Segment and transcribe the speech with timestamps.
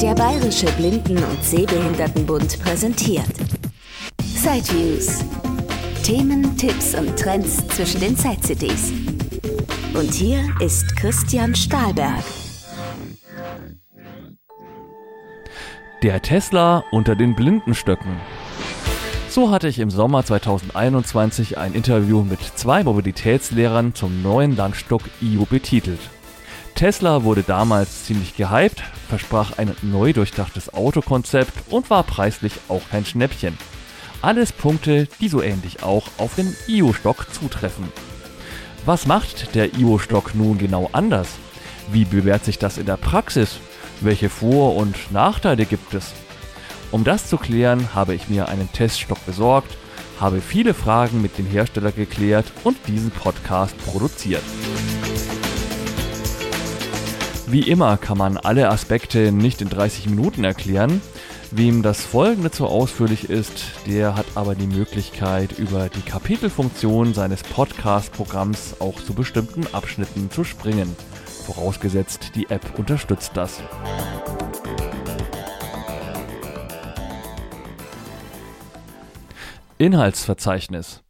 [0.00, 3.32] Der Bayerische Blinden- und Sehbehindertenbund präsentiert
[4.22, 5.24] Sideviews.
[6.04, 8.92] Themen, Tipps und Trends zwischen den Side-CDs.
[9.94, 12.24] Und hier ist Christian Stahlberg.
[16.02, 18.16] Der Tesla unter den Blindenstöcken.
[19.28, 25.44] So hatte ich im Sommer 2021 ein Interview mit zwei Mobilitätslehrern zum neuen Langstock IO
[25.44, 26.00] betitelt.
[26.78, 33.04] Tesla wurde damals ziemlich gehypt, versprach ein neu durchdachtes Autokonzept und war preislich auch kein
[33.04, 33.58] Schnäppchen.
[34.22, 37.92] Alles Punkte, die so ähnlich auch auf den IO-Stock zutreffen.
[38.86, 41.26] Was macht der IO-Stock nun genau anders?
[41.90, 43.58] Wie bewährt sich das in der Praxis?
[44.00, 46.12] Welche Vor- und Nachteile gibt es?
[46.92, 49.76] Um das zu klären, habe ich mir einen Teststock besorgt,
[50.20, 54.44] habe viele Fragen mit dem Hersteller geklärt und diesen Podcast produziert.
[57.50, 61.00] Wie immer kann man alle Aspekte nicht in 30 Minuten erklären.
[61.50, 67.42] Wem das folgende zu ausführlich ist, der hat aber die Möglichkeit, über die Kapitelfunktion seines
[67.42, 70.94] Podcast-Programms auch zu bestimmten Abschnitten zu springen.
[71.46, 73.62] Vorausgesetzt, die App unterstützt das.
[79.78, 81.02] Inhaltsverzeichnis.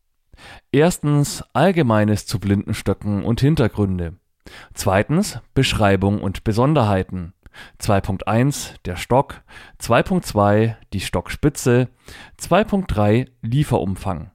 [0.70, 4.14] Erstens Allgemeines zu Blindenstöcken und Hintergründe.
[4.74, 7.34] Zweitens Beschreibung und Besonderheiten.
[7.80, 9.42] 2.1 der Stock,
[9.80, 11.88] 2.2 die Stockspitze,
[12.40, 14.30] 2.3 Lieferumfang.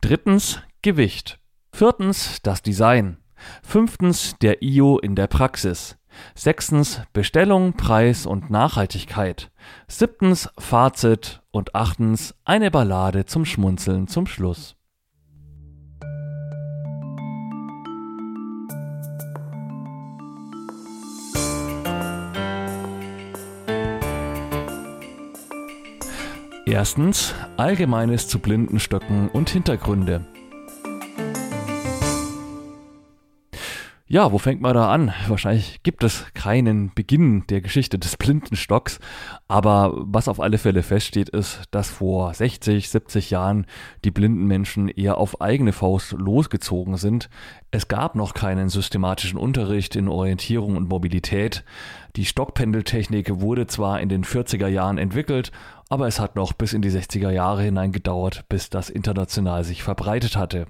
[0.00, 1.38] Drittens Gewicht.
[1.72, 3.18] Viertens das Design.
[3.62, 5.96] Fünftens der IO in der Praxis.
[6.34, 9.50] Sechstens Bestellung, Preis und Nachhaltigkeit.
[9.86, 14.76] Siebtens Fazit und achtens eine Ballade zum Schmunzeln zum Schluss.
[26.70, 30.24] Erstens Allgemeines zu Blindenstöcken und Hintergründe.
[34.06, 35.12] Ja, wo fängt man da an?
[35.26, 39.00] Wahrscheinlich gibt es keinen Beginn der Geschichte des Blindenstocks,
[39.48, 43.66] aber was auf alle Fälle feststeht, ist, dass vor 60, 70 Jahren
[44.04, 47.30] die blinden Menschen eher auf eigene Faust losgezogen sind.
[47.72, 51.64] Es gab noch keinen systematischen Unterricht in Orientierung und Mobilität.
[52.16, 55.52] Die Stockpendeltechnik wurde zwar in den 40er Jahren entwickelt,
[55.90, 59.82] aber es hat noch bis in die 60er Jahre hinein gedauert, bis das international sich
[59.82, 60.66] verbreitet hatte.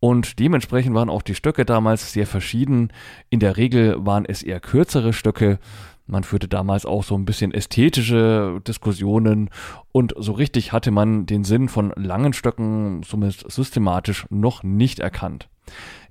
[0.00, 2.92] Und dementsprechend waren auch die Stöcke damals sehr verschieden.
[3.30, 5.58] In der Regel waren es eher kürzere Stöcke.
[6.06, 9.48] Man führte damals auch so ein bisschen ästhetische Diskussionen
[9.92, 15.48] und so richtig hatte man den Sinn von langen Stöcken somit systematisch noch nicht erkannt.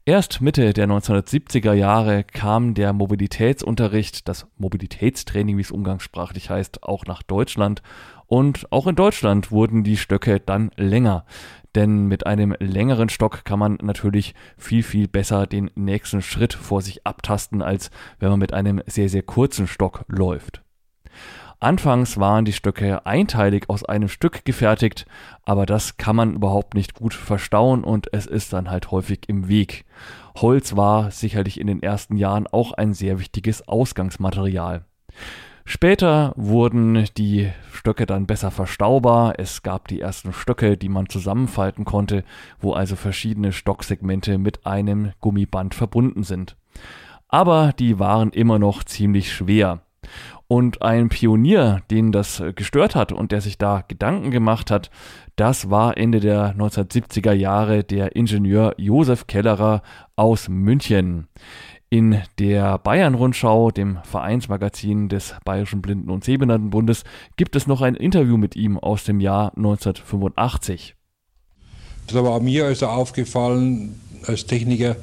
[0.06, 7.06] Erst Mitte der 1970er Jahre kam der Mobilitätsunterricht, das Mobilitätstraining, wie es umgangssprachlich heißt, auch
[7.06, 7.82] nach Deutschland.
[8.28, 11.26] Und auch in Deutschland wurden die Stöcke dann länger
[11.76, 16.82] denn mit einem längeren Stock kann man natürlich viel, viel besser den nächsten Schritt vor
[16.82, 20.63] sich abtasten, als wenn man mit einem sehr, sehr kurzen Stock läuft.
[21.60, 25.06] Anfangs waren die Stöcke einteilig aus einem Stück gefertigt,
[25.44, 29.48] aber das kann man überhaupt nicht gut verstauen und es ist dann halt häufig im
[29.48, 29.86] Weg.
[30.36, 34.86] Holz war sicherlich in den ersten Jahren auch ein sehr wichtiges Ausgangsmaterial.
[35.66, 39.36] Später wurden die Stöcke dann besser verstaubar.
[39.38, 42.26] Es gab die ersten Stöcke, die man zusammenfalten konnte,
[42.60, 46.58] wo also verschiedene Stocksegmente mit einem Gummiband verbunden sind.
[47.30, 49.82] Aber die waren immer noch ziemlich schwer.
[50.48, 54.92] Und ein Pionier, den das gestört hat und der sich da Gedanken gemacht hat,
[55.36, 59.82] das war Ende der 1970er Jahre der Ingenieur Josef Kellerer
[60.16, 61.28] aus München.
[61.90, 67.04] In der Bayern-Rundschau, dem Vereinsmagazin des Bayerischen Blinden- und Sehbehindertenbundes,
[67.36, 70.96] gibt es noch ein Interview mit ihm aus dem Jahr 1985.
[72.08, 74.96] Da war mir also aufgefallen als Techniker,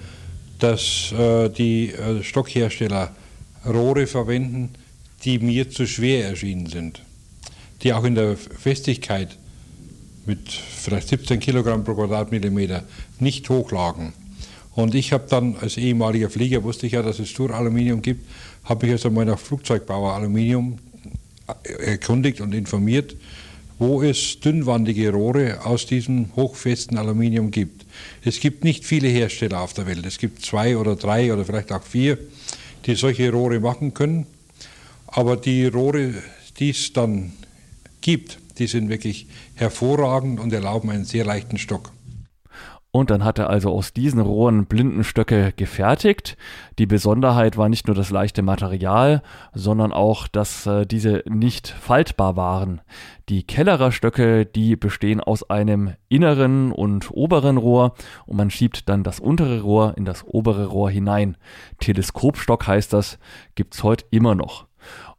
[0.58, 3.10] dass äh, die äh, Stockhersteller
[3.66, 4.70] Rohre verwenden,
[5.24, 7.02] die mir zu schwer erschienen sind,
[7.82, 9.36] die auch in der Festigkeit
[10.26, 12.84] mit vielleicht 17 Kilogramm pro Quadratmillimeter
[13.18, 14.12] nicht hoch lagen.
[14.74, 18.24] Und ich habe dann als ehemaliger Flieger, wusste ich ja, dass es Dur-Aluminium gibt,
[18.64, 20.78] habe mich also mal nach Flugzeugbauer Aluminium
[21.64, 23.16] erkundigt und informiert,
[23.78, 27.86] wo es dünnwandige Rohre aus diesem hochfesten Aluminium gibt.
[28.22, 30.04] Es gibt nicht viele Hersteller auf der Welt.
[30.06, 32.18] Es gibt zwei oder drei oder vielleicht auch vier,
[32.86, 34.26] die solche Rohre machen können.
[35.12, 36.14] Aber die Rohre,
[36.58, 37.32] die es dann
[38.00, 41.92] gibt, die sind wirklich hervorragend und erlauben einen sehr leichten Stock.
[42.92, 46.36] Und dann hat er also aus diesen Rohren Blindenstöcke gefertigt.
[46.80, 49.22] Die Besonderheit war nicht nur das leichte Material,
[49.54, 52.80] sondern auch, dass äh, diese nicht faltbar waren.
[53.28, 57.94] Die Kellerer Stöcke, die bestehen aus einem inneren und oberen Rohr
[58.26, 61.36] und man schiebt dann das untere Rohr in das obere Rohr hinein.
[61.78, 63.20] Teleskopstock heißt das,
[63.54, 64.69] gibt's heute immer noch.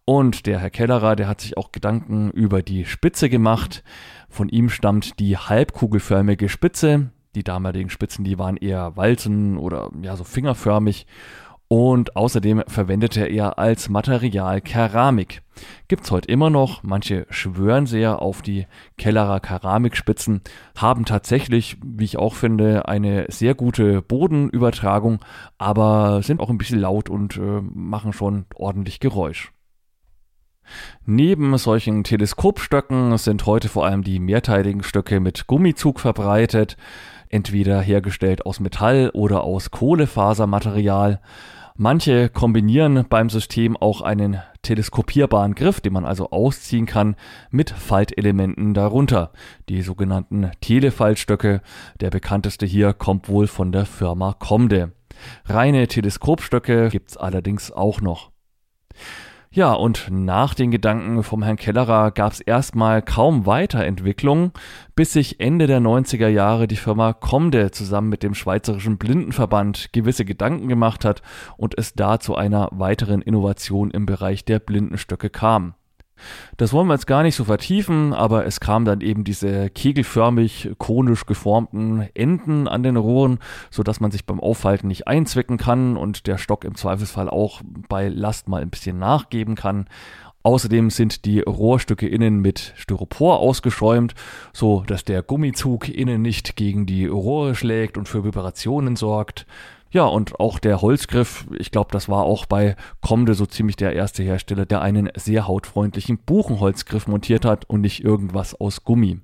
[0.06, 3.83] Und der Herr Kellerer, der hat sich auch Gedanken über die Spitze gemacht.
[4.30, 7.12] Von ihm stammt die halbkugelförmige Spitze.
[7.36, 11.06] Die damaligen Spitzen, die waren eher walzen oder ja so fingerförmig.
[11.69, 15.42] Und außerdem verwendete er als Material Keramik.
[15.88, 16.83] Gibt's heute immer noch.
[16.83, 20.42] Manche schwören sehr auf die Kellerer Keramikspitzen,
[20.75, 25.19] haben tatsächlich, wie ich auch finde, eine sehr gute Bodenübertragung,
[25.57, 29.54] aber sind auch ein bisschen laut und äh, machen schon ordentlich Geräusch.
[31.06, 36.77] Neben solchen Teleskopstöcken sind heute vor allem die mehrteiligen Stöcke mit Gummizug verbreitet,
[37.29, 41.19] entweder hergestellt aus Metall oder aus Kohlefasermaterial.
[41.75, 47.15] Manche kombinieren beim System auch einen teleskopierbaren Griff, den man also ausziehen kann,
[47.50, 49.31] mit Faltelementen darunter.
[49.69, 51.62] Die sogenannten Telefaltstöcke.
[52.00, 54.91] Der bekannteste hier kommt wohl von der Firma Comde.
[55.45, 58.31] Reine Teleskopstöcke gibt's allerdings auch noch.
[59.53, 64.53] Ja, und nach den Gedanken vom Herrn Kellerer gab es erstmal kaum Weiterentwicklung,
[64.95, 70.24] bis sich Ende der 90er Jahre die Firma Comde zusammen mit dem Schweizerischen Blindenverband gewisse
[70.24, 71.21] Gedanken gemacht hat
[71.57, 75.74] und es da zu einer weiteren Innovation im Bereich der Blindenstöcke kam.
[76.57, 80.71] Das wollen wir jetzt gar nicht so vertiefen, aber es kam dann eben diese kegelförmig
[80.77, 83.39] konisch geformten Enden an den Rohren,
[83.69, 87.62] so dass man sich beim Aufhalten nicht einzwicken kann und der Stock im Zweifelsfall auch
[87.89, 89.88] bei Last mal ein bisschen nachgeben kann.
[90.44, 94.15] Außerdem sind die Rohrstücke innen mit Styropor ausgeschäumt,
[94.53, 99.45] so dass der Gummizug innen nicht gegen die Rohre schlägt und für Vibrationen sorgt.
[99.91, 103.93] Ja, und auch der Holzgriff, ich glaube, das war auch bei Comde so ziemlich der
[103.93, 109.19] erste Hersteller, der einen sehr hautfreundlichen Buchenholzgriff montiert hat und nicht irgendwas aus Gummi.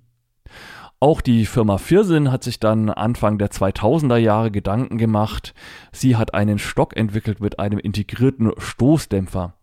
[0.99, 5.53] Auch die Firma Firsin hat sich dann Anfang der 2000er Jahre Gedanken gemacht.
[5.91, 9.53] Sie hat einen Stock entwickelt mit einem integrierten Stoßdämpfer.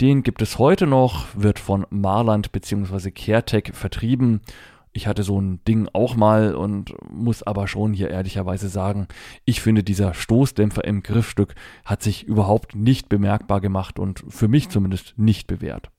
[0.00, 3.10] Den gibt es heute noch, wird von Marland bzw.
[3.10, 4.40] CareTech vertrieben
[4.98, 9.06] ich hatte so ein Ding auch mal und muss aber schon hier ehrlicherweise sagen,
[9.44, 11.54] ich finde, dieser Stoßdämpfer im Griffstück
[11.84, 15.90] hat sich überhaupt nicht bemerkbar gemacht und für mich zumindest nicht bewährt.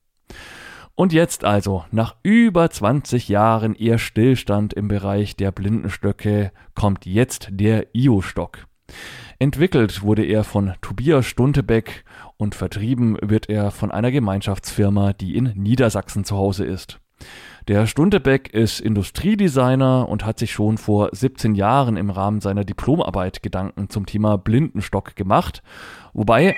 [0.96, 7.48] Und jetzt also, nach über 20 Jahren eher Stillstand im Bereich der Blindenstöcke, kommt jetzt
[7.52, 8.68] der IO-Stock.
[9.40, 12.04] Entwickelt wurde er von Tobias Stuntebeck
[12.36, 17.00] und vertrieben wird er von einer Gemeinschaftsfirma, die in Niedersachsen zu Hause ist.
[17.70, 23.44] Der Stundebeck ist Industriedesigner und hat sich schon vor 17 Jahren im Rahmen seiner Diplomarbeit
[23.44, 25.62] Gedanken zum Thema Blindenstock gemacht.
[26.12, 26.56] Wobei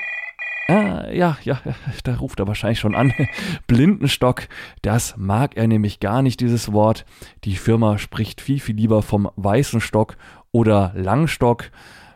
[0.69, 1.59] äh, ja, ja,
[2.05, 3.13] da ruft er wahrscheinlich schon an.
[3.67, 4.47] Blindenstock,
[4.83, 7.03] das mag er nämlich gar nicht, dieses Wort.
[7.43, 10.15] Die Firma spricht viel, viel lieber vom weißen Stock
[10.53, 11.71] oder Langstock.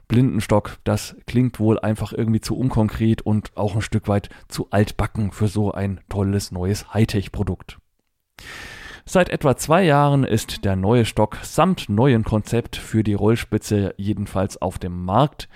[0.07, 5.33] Blindenstock, das klingt wohl einfach irgendwie zu unkonkret und auch ein Stück weit zu altbacken
[5.33, 7.77] für so ein tolles neues Hightech-Produkt.
[9.07, 14.59] Seit etwa zwei Jahren ist der neue Stock samt neuen Konzept für die Rollspitze jedenfalls
[14.59, 15.47] auf dem Markt.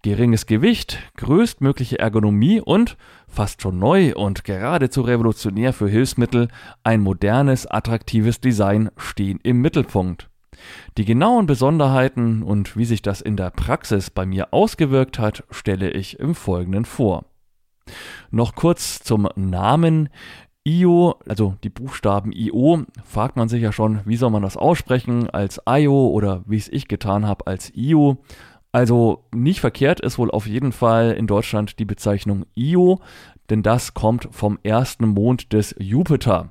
[0.00, 2.96] Geringes Gewicht, größtmögliche Ergonomie und,
[3.28, 6.48] fast schon neu und geradezu revolutionär für Hilfsmittel,
[6.82, 10.30] ein modernes, attraktives Design stehen im Mittelpunkt.
[10.96, 15.90] Die genauen Besonderheiten und wie sich das in der Praxis bei mir ausgewirkt hat, stelle
[15.90, 17.26] ich im Folgenden vor.
[18.30, 20.08] Noch kurz zum Namen.
[20.66, 25.28] IO, also die Buchstaben IO, fragt man sich ja schon, wie soll man das aussprechen,
[25.28, 28.16] als IO oder wie es ich getan habe, als IO.
[28.72, 33.00] Also nicht verkehrt ist wohl auf jeden Fall in Deutschland die Bezeichnung IO,
[33.50, 36.50] denn das kommt vom ersten Mond des Jupiter.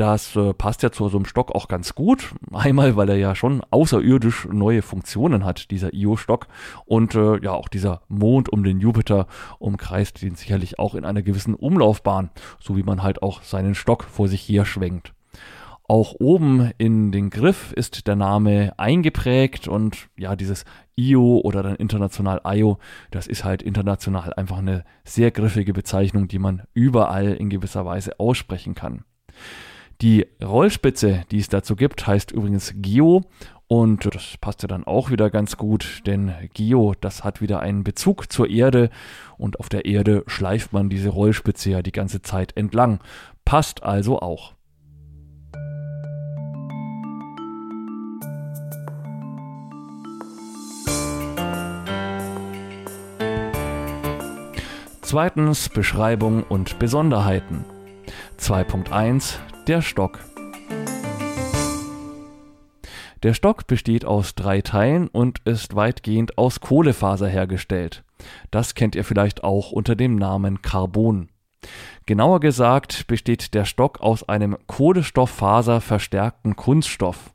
[0.00, 2.32] Das äh, passt ja zu so einem Stock auch ganz gut.
[2.54, 6.46] Einmal, weil er ja schon außerirdisch neue Funktionen hat, dieser Io-Stock.
[6.86, 9.26] Und äh, ja, auch dieser Mond um den Jupiter
[9.58, 12.30] umkreist den sicherlich auch in einer gewissen Umlaufbahn,
[12.60, 15.12] so wie man halt auch seinen Stock vor sich her schwenkt.
[15.86, 20.64] Auch oben in den Griff ist der Name eingeprägt und ja, dieses
[20.96, 22.78] IO oder dann international IO,
[23.10, 28.18] das ist halt international einfach eine sehr griffige Bezeichnung, die man überall in gewisser Weise
[28.18, 29.04] aussprechen kann.
[30.00, 33.22] Die Rollspitze, die es dazu gibt, heißt übrigens Gio
[33.66, 37.84] und das passt ja dann auch wieder ganz gut, denn Gio, das hat wieder einen
[37.84, 38.88] Bezug zur Erde
[39.36, 43.00] und auf der Erde schleift man diese Rollspitze ja die ganze Zeit entlang.
[43.44, 44.54] Passt also auch.
[55.02, 57.66] Zweitens Beschreibung und Besonderheiten.
[58.38, 60.18] 2.1 der Stock.
[63.22, 68.02] Der Stock besteht aus drei Teilen und ist weitgehend aus Kohlefaser hergestellt.
[68.50, 71.28] Das kennt ihr vielleicht auch unter dem Namen Carbon.
[72.06, 77.32] Genauer gesagt besteht der Stock aus einem Kohlenstofffaser verstärkten Kunststoff.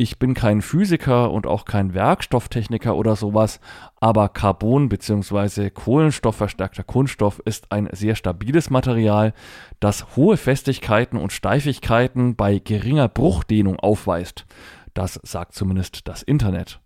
[0.00, 3.58] Ich bin kein Physiker und auch kein Werkstofftechniker oder sowas,
[3.98, 5.70] aber Carbon bzw.
[5.70, 9.34] Kohlenstoffverstärkter Kunststoff ist ein sehr stabiles Material,
[9.80, 14.46] das hohe Festigkeiten und Steifigkeiten bei geringer Bruchdehnung aufweist.
[14.94, 16.78] Das sagt zumindest das Internet.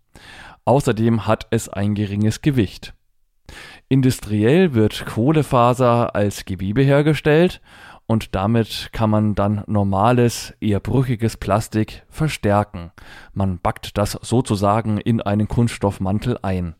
[0.65, 2.95] Außerdem hat es ein geringes Gewicht.
[3.89, 7.61] Industriell wird Kohlefaser als Gewebe hergestellt
[8.05, 12.91] und damit kann man dann normales, eher brüchiges Plastik verstärken.
[13.33, 16.75] Man backt das sozusagen in einen Kunststoffmantel ein.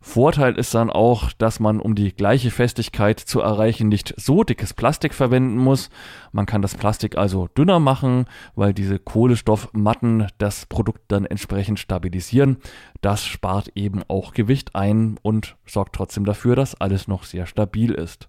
[0.00, 4.74] Vorteil ist dann auch, dass man, um die gleiche Festigkeit zu erreichen, nicht so dickes
[4.74, 5.90] Plastik verwenden muss.
[6.32, 12.58] Man kann das Plastik also dünner machen, weil diese Kohlenstoffmatten das Produkt dann entsprechend stabilisieren.
[13.00, 17.92] Das spart eben auch Gewicht ein und sorgt trotzdem dafür, dass alles noch sehr stabil
[17.92, 18.28] ist.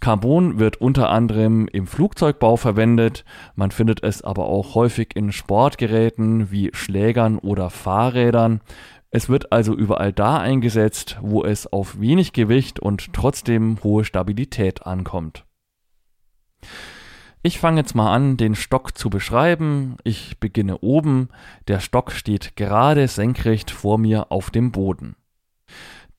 [0.00, 3.24] Carbon wird unter anderem im Flugzeugbau verwendet,
[3.54, 8.60] man findet es aber auch häufig in Sportgeräten wie Schlägern oder Fahrrädern.
[9.10, 14.84] Es wird also überall da eingesetzt, wo es auf wenig Gewicht und trotzdem hohe Stabilität
[14.84, 15.44] ankommt.
[17.42, 19.96] Ich fange jetzt mal an, den Stock zu beschreiben.
[20.02, 21.28] Ich beginne oben.
[21.68, 25.14] Der Stock steht gerade senkrecht vor mir auf dem Boden.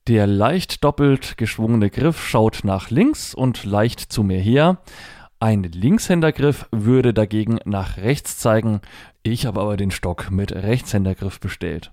[0.08, 4.78] Der leicht doppelt geschwungene Griff schaut nach links und leicht zu mir her.
[5.38, 8.80] Ein Linkshändergriff würde dagegen nach rechts zeigen.
[9.22, 11.92] Ich habe aber den Stock mit Rechtshändergriff bestellt.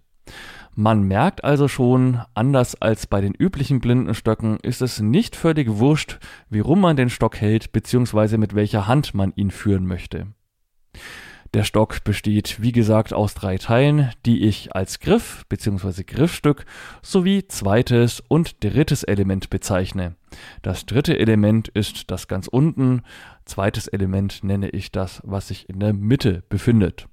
[0.74, 6.19] Man merkt also schon, anders als bei den üblichen Blindenstöcken ist es nicht völlig wurscht,
[6.50, 8.38] wie rum man den Stock hält bzw.
[8.38, 10.27] mit welcher Hand man ihn führen möchte.
[11.56, 16.04] Der Stock besteht, wie gesagt, aus drei Teilen, die ich als Griff bzw.
[16.04, 16.66] Griffstück
[17.02, 20.16] sowie zweites und drittes Element bezeichne.
[20.64, 23.04] Das dritte Element ist das ganz unten,
[23.46, 27.08] zweites Element nenne ich das, was sich in der Mitte befindet.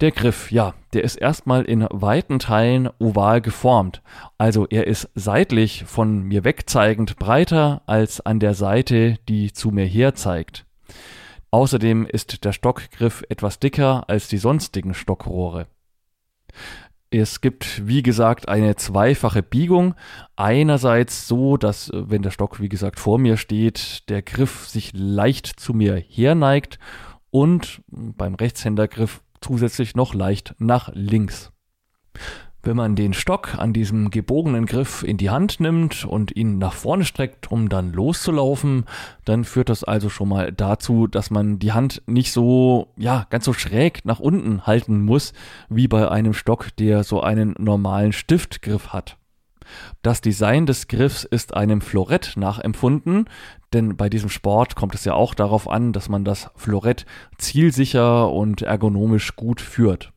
[0.00, 4.02] Der Griff, ja, der ist erstmal in weiten Teilen oval geformt.
[4.38, 9.86] Also er ist seitlich von mir wegzeigend breiter als an der Seite, die zu mir
[9.86, 10.66] her zeigt.
[11.52, 15.66] Außerdem ist der Stockgriff etwas dicker als die sonstigen Stockrohre.
[17.10, 19.94] Es gibt, wie gesagt, eine zweifache Biegung.
[20.34, 25.46] Einerseits so, dass, wenn der Stock, wie gesagt, vor mir steht, der Griff sich leicht
[25.46, 26.78] zu mir herneigt
[27.30, 31.52] und beim Rechtshändergriff zusätzlich noch leicht nach links.
[32.64, 36.74] Wenn man den Stock an diesem gebogenen Griff in die Hand nimmt und ihn nach
[36.74, 38.84] vorne streckt, um dann loszulaufen,
[39.24, 43.46] dann führt das also schon mal dazu, dass man die Hand nicht so, ja, ganz
[43.46, 45.32] so schräg nach unten halten muss,
[45.68, 49.16] wie bei einem Stock, der so einen normalen Stiftgriff hat.
[50.02, 53.28] Das Design des Griffs ist einem Florett nachempfunden,
[53.72, 57.06] denn bei diesem Sport kommt es ja auch darauf an, dass man das Florett
[57.38, 60.11] zielsicher und ergonomisch gut führt.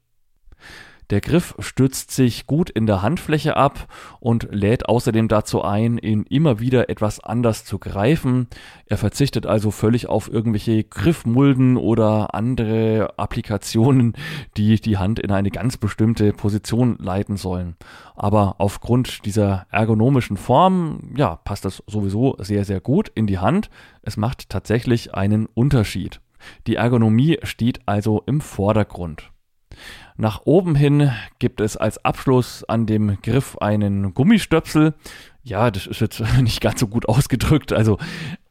[1.11, 3.87] Der Griff stützt sich gut in der Handfläche ab
[4.19, 8.47] und lädt außerdem dazu ein, ihn immer wieder etwas anders zu greifen.
[8.87, 14.13] Er verzichtet also völlig auf irgendwelche Griffmulden oder andere Applikationen,
[14.57, 17.75] die die Hand in eine ganz bestimmte Position leiten sollen.
[18.15, 23.69] Aber aufgrund dieser ergonomischen Form, ja, passt das sowieso sehr, sehr gut in die Hand.
[24.01, 26.19] Es macht tatsächlich einen Unterschied.
[26.67, 29.31] Die Ergonomie steht also im Vordergrund.
[30.17, 34.93] Nach oben hin gibt es als Abschluss an dem Griff einen Gummistöpsel.
[35.45, 37.71] Ja, das ist jetzt nicht ganz so gut ausgedrückt.
[37.71, 37.97] Also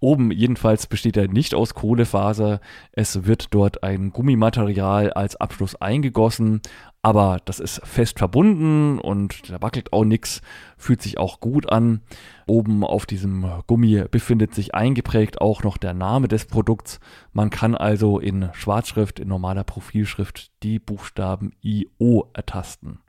[0.00, 2.60] oben jedenfalls besteht er nicht aus Kohlefaser.
[2.92, 6.62] Es wird dort ein Gummimaterial als Abschluss eingegossen
[7.04, 10.40] aber das ist fest verbunden und da wackelt auch nichts,
[10.78, 12.00] fühlt sich auch gut an.
[12.46, 17.00] Oben auf diesem Gummi befindet sich eingeprägt auch noch der Name des Produkts.
[17.34, 23.00] Man kann also in Schwarzschrift, in normaler Profilschrift die Buchstaben IO ertasten.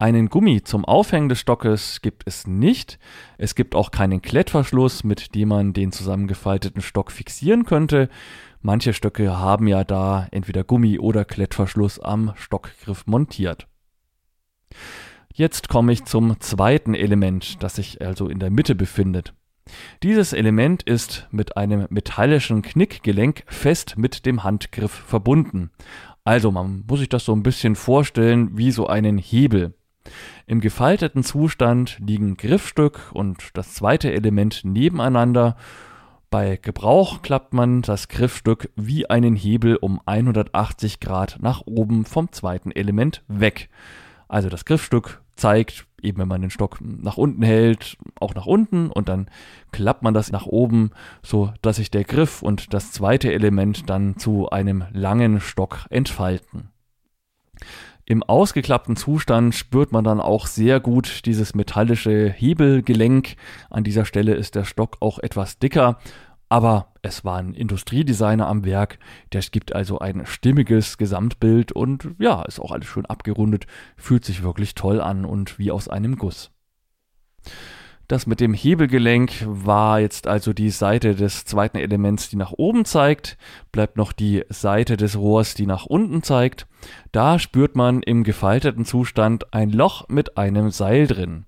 [0.00, 2.98] Einen Gummi zum Aufhängen des Stockes gibt es nicht.
[3.36, 8.08] Es gibt auch keinen Klettverschluss, mit dem man den zusammengefalteten Stock fixieren könnte.
[8.62, 13.68] Manche Stöcke haben ja da entweder Gummi oder Klettverschluss am Stockgriff montiert.
[15.34, 19.34] Jetzt komme ich zum zweiten Element, das sich also in der Mitte befindet.
[20.02, 25.72] Dieses Element ist mit einem metallischen Knickgelenk fest mit dem Handgriff verbunden.
[26.24, 29.74] Also man muss sich das so ein bisschen vorstellen wie so einen Hebel.
[30.46, 35.56] Im gefalteten Zustand liegen Griffstück und das zweite Element nebeneinander.
[36.30, 42.30] Bei Gebrauch klappt man das Griffstück wie einen Hebel um 180 Grad nach oben vom
[42.32, 43.68] zweiten Element weg.
[44.28, 48.90] Also das Griffstück zeigt, eben wenn man den Stock nach unten hält, auch nach unten
[48.90, 49.28] und dann
[49.72, 50.90] klappt man das nach oben,
[51.22, 56.70] so dass sich der Griff und das zweite Element dann zu einem langen Stock entfalten.
[58.10, 63.36] Im ausgeklappten Zustand spürt man dann auch sehr gut dieses metallische Hebelgelenk.
[63.70, 66.00] An dieser Stelle ist der Stock auch etwas dicker,
[66.48, 68.98] aber es war ein Industriedesigner am Werk,
[69.32, 74.42] der gibt also ein stimmiges Gesamtbild und ja, ist auch alles schön abgerundet, fühlt sich
[74.42, 76.50] wirklich toll an und wie aus einem Guss.
[78.10, 82.84] Das mit dem Hebelgelenk war jetzt also die Seite des zweiten Elements, die nach oben
[82.84, 83.38] zeigt,
[83.70, 86.66] bleibt noch die Seite des Rohrs, die nach unten zeigt.
[87.12, 91.46] Da spürt man im gefalteten Zustand ein Loch mit einem Seil drin.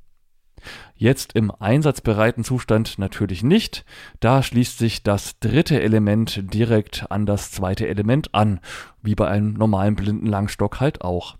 [0.94, 3.84] Jetzt im einsatzbereiten Zustand natürlich nicht.
[4.20, 8.60] Da schließt sich das dritte Element direkt an das zweite Element an,
[9.02, 11.38] wie bei einem normalen blinden Langstock halt auch.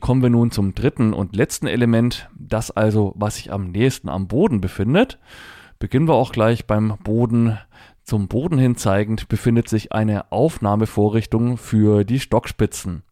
[0.00, 4.28] Kommen wir nun zum dritten und letzten Element, das also, was sich am nächsten am
[4.28, 5.18] Boden befindet.
[5.78, 7.58] Beginnen wir auch gleich beim Boden.
[8.02, 13.02] Zum Boden hin zeigend befindet sich eine Aufnahmevorrichtung für die Stockspitzen.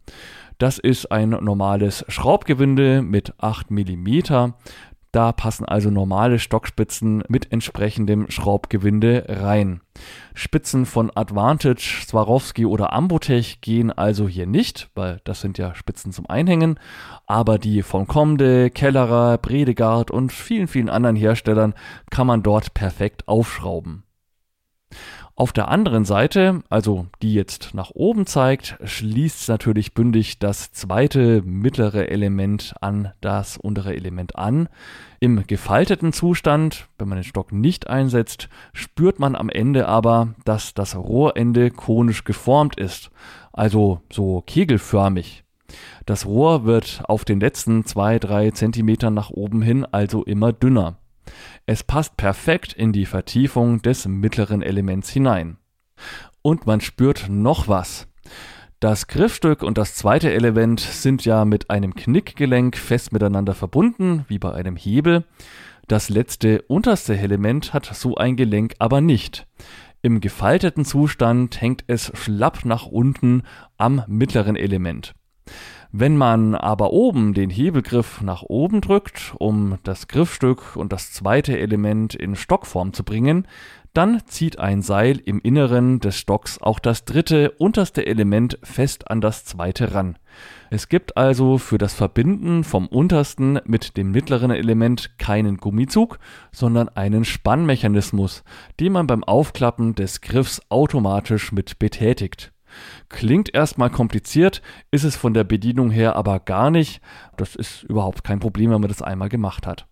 [0.59, 4.53] Das ist ein normales Schraubgewinde mit 8 mm.
[5.13, 9.83] Da passen also normale Stockspitzen mit entsprechendem Schraubgewinde rein.
[10.33, 16.13] Spitzen von Advantage, Swarovski oder Ambotech gehen also hier nicht, weil das sind ja Spitzen
[16.13, 16.81] zum Einhängen.
[17.27, 21.75] Aber die von Comde, Kellerer, Bredegard und vielen, vielen anderen Herstellern
[22.11, 24.05] kann man dort perfekt aufschrauben.
[25.35, 31.41] Auf der anderen Seite, also die jetzt nach oben zeigt, schließt natürlich bündig das zweite
[31.43, 34.69] mittlere Element an das untere Element an.
[35.21, 40.75] Im gefalteten Zustand, wenn man den Stock nicht einsetzt, spürt man am Ende aber, dass
[40.75, 43.11] das Rohrende konisch geformt ist,
[43.55, 45.45] also so kegelförmig.
[46.05, 50.99] Das Rohr wird auf den letzten zwei, drei Zentimetern nach oben hin also immer dünner.
[51.67, 55.59] Es passt perfekt in die Vertiefung des mittleren Elements hinein.
[56.43, 58.09] Und man spürt noch was.
[58.81, 64.41] Das Griffstück und das zweite Element sind ja mit einem Knickgelenk fest miteinander verbunden, wie
[64.41, 65.25] bei einem Hebel.
[65.87, 69.47] Das letzte unterste Element hat so ein Gelenk aber nicht.
[70.03, 73.45] Im gefalteten Zustand hängt es schlapp nach unten
[73.79, 75.15] am mittleren Element.
[75.95, 81.59] Wenn man aber oben den Hebelgriff nach oben drückt, um das Griffstück und das zweite
[81.59, 83.47] Element in Stockform zu bringen,
[83.93, 89.21] dann zieht ein Seil im Inneren des Stocks auch das dritte unterste Element fest an
[89.21, 90.17] das zweite ran.
[90.71, 96.19] Es gibt also für das Verbinden vom untersten mit dem mittleren Element keinen Gummizug,
[96.53, 98.45] sondern einen Spannmechanismus,
[98.81, 102.51] den man beim Aufklappen des Griffs automatisch mit betätigt.
[103.09, 107.01] Klingt erstmal kompliziert, ist es von der Bedienung her aber gar nicht.
[107.37, 109.87] Das ist überhaupt kein Problem, wenn man das einmal gemacht hat.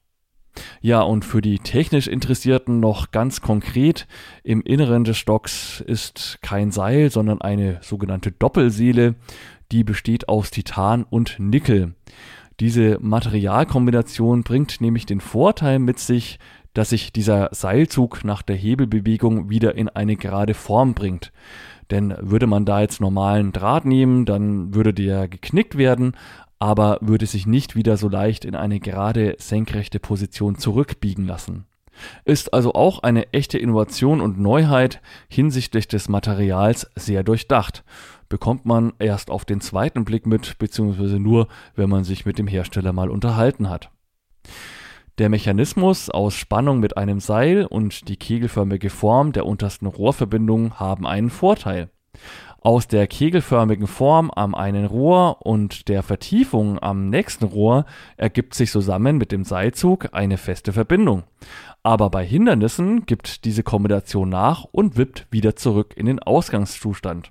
[0.81, 4.07] Ja, und für die technisch Interessierten noch ganz konkret,
[4.43, 9.15] im Inneren des Stocks ist kein Seil, sondern eine sogenannte Doppelseele,
[9.71, 11.95] die besteht aus Titan und Nickel.
[12.59, 16.39] Diese Materialkombination bringt nämlich den Vorteil mit sich,
[16.75, 21.33] dass sich dieser Seilzug nach der Hebelbewegung wieder in eine gerade Form bringt.
[21.91, 26.15] Denn würde man da jetzt normalen Draht nehmen, dann würde der geknickt werden,
[26.59, 31.65] aber würde sich nicht wieder so leicht in eine gerade senkrechte Position zurückbiegen lassen.
[32.25, 37.85] Ist also auch eine echte Innovation und Neuheit hinsichtlich des Materials sehr durchdacht.
[38.29, 42.47] Bekommt man erst auf den zweiten Blick mit, beziehungsweise nur, wenn man sich mit dem
[42.47, 43.91] Hersteller mal unterhalten hat.
[45.21, 51.07] Der Mechanismus aus Spannung mit einem Seil und die kegelförmige Form der untersten Rohrverbindung haben
[51.07, 51.91] einen Vorteil.
[52.63, 57.85] Aus der kegelförmigen Form am einen Rohr und der Vertiefung am nächsten Rohr
[58.17, 61.25] ergibt sich zusammen mit dem Seilzug eine feste Verbindung.
[61.83, 67.31] Aber bei Hindernissen gibt diese Kombination nach und wippt wieder zurück in den Ausgangszustand.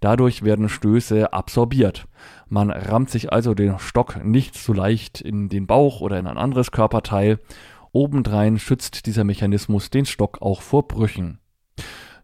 [0.00, 2.06] Dadurch werden Stöße absorbiert.
[2.48, 6.38] Man rammt sich also den Stock nicht so leicht in den Bauch oder in ein
[6.38, 7.38] anderes Körperteil.
[7.92, 11.38] Obendrein schützt dieser Mechanismus den Stock auch vor Brüchen.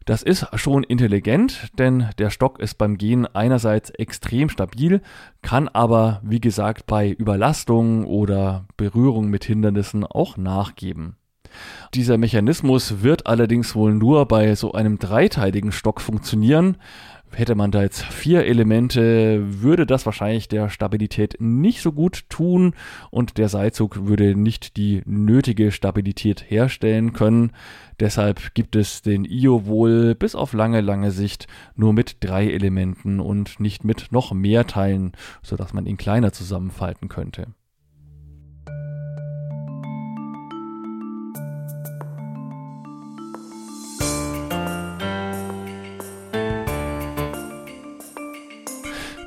[0.05, 5.01] Das ist schon intelligent, denn der Stock ist beim Gehen einerseits extrem stabil,
[5.41, 11.17] kann aber, wie gesagt, bei Überlastung oder Berührung mit Hindernissen auch nachgeben.
[11.95, 16.77] Dieser Mechanismus wird allerdings wohl nur bei so einem dreiteiligen Stock funktionieren.
[17.39, 22.75] Hätte man da jetzt vier Elemente, würde das wahrscheinlich der Stabilität nicht so gut tun
[23.11, 27.53] und der Seilzug würde nicht die nötige Stabilität herstellen können.
[28.01, 33.21] Deshalb gibt es den IO wohl bis auf lange, lange Sicht nur mit drei Elementen
[33.21, 37.49] und nicht mit noch mehr Teilen, sodass man ihn kleiner zusammenfalten könnte.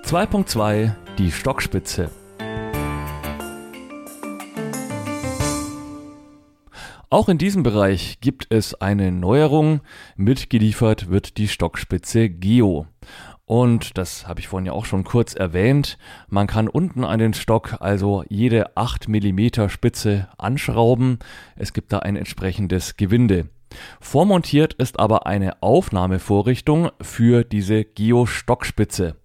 [0.08, 2.10] 2.2 Die Stockspitze.
[7.10, 9.82] Auch in diesem Bereich gibt es eine Neuerung.
[10.16, 12.88] Mitgeliefert wird die Stockspitze Geo.
[13.44, 15.98] Und das habe ich vorhin ja auch schon kurz erwähnt.
[16.30, 21.20] Man kann unten an den Stock also jede 8 mm Spitze anschrauben.
[21.58, 23.50] Es gibt da ein entsprechendes Gewinde.
[24.00, 29.18] Vormontiert ist aber eine Aufnahmevorrichtung für diese Geo-Stockspitze.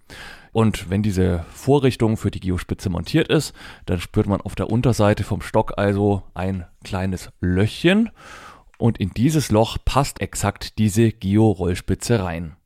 [0.53, 3.55] Und wenn diese Vorrichtung für die Geospitze montiert ist,
[3.87, 8.11] dann spürt man auf der Unterseite vom Stock also ein kleines Löchchen.
[8.77, 12.57] Und in dieses Loch passt exakt diese Geo-Rollspitze rein.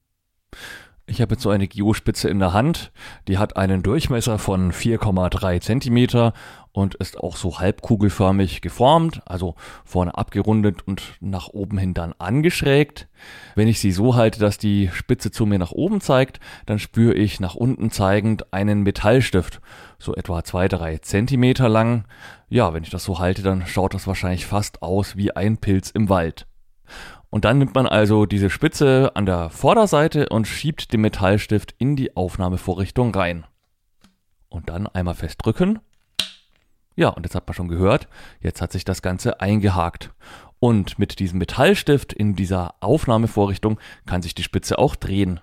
[1.08, 2.90] Ich habe jetzt so eine Geospitze in der Hand,
[3.28, 6.32] die hat einen Durchmesser von 4,3 Zentimeter
[6.76, 9.54] und ist auch so halbkugelförmig geformt, also
[9.86, 13.08] vorne abgerundet und nach oben hin dann angeschrägt.
[13.54, 17.14] Wenn ich sie so halte, dass die Spitze zu mir nach oben zeigt, dann spüre
[17.14, 19.62] ich nach unten zeigend einen Metallstift,
[19.98, 22.04] so etwa zwei drei Zentimeter lang.
[22.50, 25.88] Ja, wenn ich das so halte, dann schaut das wahrscheinlich fast aus wie ein Pilz
[25.88, 26.46] im Wald.
[27.30, 31.96] Und dann nimmt man also diese Spitze an der Vorderseite und schiebt den Metallstift in
[31.96, 33.46] die Aufnahmevorrichtung rein.
[34.50, 35.78] Und dann einmal festdrücken
[36.96, 38.08] ja, und jetzt hat man schon gehört,
[38.40, 40.10] jetzt hat sich das Ganze eingehakt.
[40.58, 45.40] Und mit diesem Metallstift in dieser Aufnahmevorrichtung kann sich die Spitze auch drehen.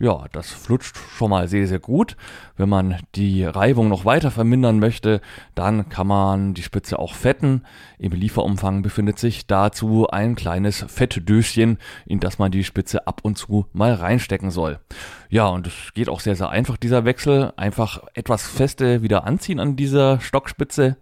[0.00, 2.16] Ja, das flutscht schon mal sehr, sehr gut.
[2.56, 5.20] Wenn man die Reibung noch weiter vermindern möchte,
[5.54, 7.64] dann kann man die Spitze auch fetten.
[7.98, 13.36] Im Lieferumfang befindet sich dazu ein kleines Fettdöschen, in das man die Spitze ab und
[13.36, 14.80] zu mal reinstecken soll.
[15.28, 17.52] Ja, und es geht auch sehr, sehr einfach, dieser Wechsel.
[17.58, 20.96] Einfach etwas feste wieder anziehen an dieser Stockspitze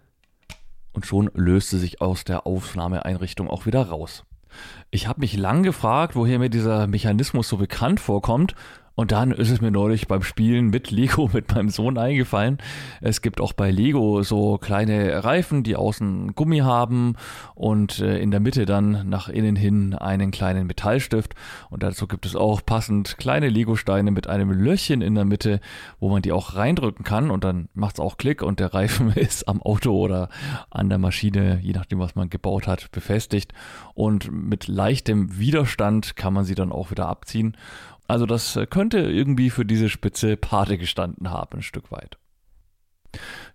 [0.91, 4.25] und schon löst sie sich aus der Aufnahmeeinrichtung auch wieder raus.
[4.91, 8.55] Ich habe mich lang gefragt, woher mir dieser Mechanismus so bekannt vorkommt
[8.99, 12.57] und dann ist es mir neulich beim Spielen mit Lego mit meinem Sohn eingefallen.
[12.99, 17.15] Es gibt auch bei Lego so kleine Reifen, die außen Gummi haben
[17.55, 21.33] und äh, in der Mitte dann nach innen hin einen kleinen Metallstift.
[21.69, 25.61] Und dazu gibt es auch passend kleine Lego-Steine mit einem Löchchen in der Mitte,
[26.01, 29.11] wo man die auch reindrücken kann und dann macht es auch Klick und der Reifen
[29.15, 30.27] ist am Auto oder
[30.71, 33.53] an der Maschine, je nachdem, was man gebaut hat, befestigt.
[33.93, 37.55] Und mit leichtem Widerstand kann man sie dann auch wieder abziehen.
[38.09, 42.17] Also das äh, könnte irgendwie für diese Spitze Pate gestanden haben, ein Stück weit.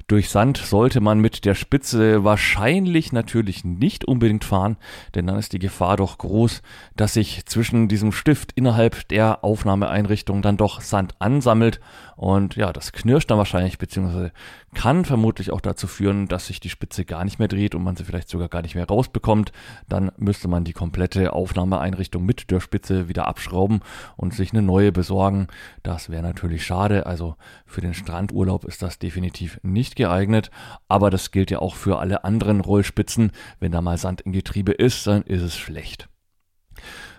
[0.07, 4.77] Durch Sand sollte man mit der Spitze wahrscheinlich natürlich nicht unbedingt fahren,
[5.15, 6.61] denn dann ist die Gefahr doch groß,
[6.95, 11.81] dass sich zwischen diesem Stift innerhalb der Aufnahmeeinrichtung dann doch Sand ansammelt
[12.17, 14.33] und ja, das knirscht dann wahrscheinlich, beziehungsweise
[14.75, 17.97] kann vermutlich auch dazu führen, dass sich die Spitze gar nicht mehr dreht und man
[17.97, 19.53] sie vielleicht sogar gar nicht mehr rausbekommt.
[19.89, 23.81] Dann müsste man die komplette Aufnahmeeinrichtung mit der Spitze wieder abschrauben
[24.17, 25.47] und sich eine neue besorgen.
[25.83, 27.07] Das wäre natürlich schade.
[27.07, 30.51] Also für den Strandurlaub ist das definitiv nicht geeignet.
[30.89, 33.33] Aber das gilt ja auch für alle anderen Rollspitzen.
[33.61, 36.09] Wenn da mal Sand im Getriebe ist, dann ist es schlecht.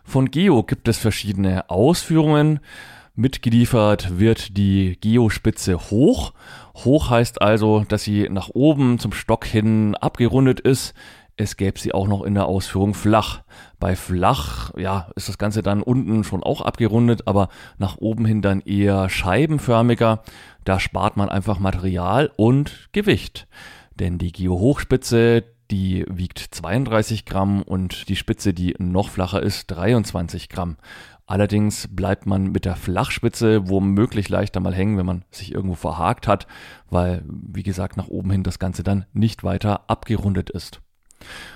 [0.03, 2.59] Von Geo gibt es verschiedene Ausführungen.
[3.17, 6.33] Mitgeliefert wird die Geospitze hoch.
[6.75, 10.93] Hoch heißt also, dass sie nach oben zum Stock hin abgerundet ist.
[11.37, 13.43] Es gäbe sie auch noch in der Ausführung flach.
[13.79, 17.47] Bei flach, ja, ist das Ganze dann unten schon auch abgerundet, aber
[17.77, 20.21] nach oben hin dann eher scheibenförmiger.
[20.65, 23.47] Da spart man einfach Material und Gewicht.
[23.97, 30.49] Denn die Geo-Hochspitze, die wiegt 32 Gramm und die Spitze, die noch flacher ist, 23
[30.49, 30.77] Gramm.
[31.27, 36.27] Allerdings bleibt man mit der Flachspitze womöglich leichter mal hängen, wenn man sich irgendwo verhakt
[36.27, 36.45] hat,
[36.89, 40.81] weil, wie gesagt, nach oben hin das Ganze dann nicht weiter abgerundet ist.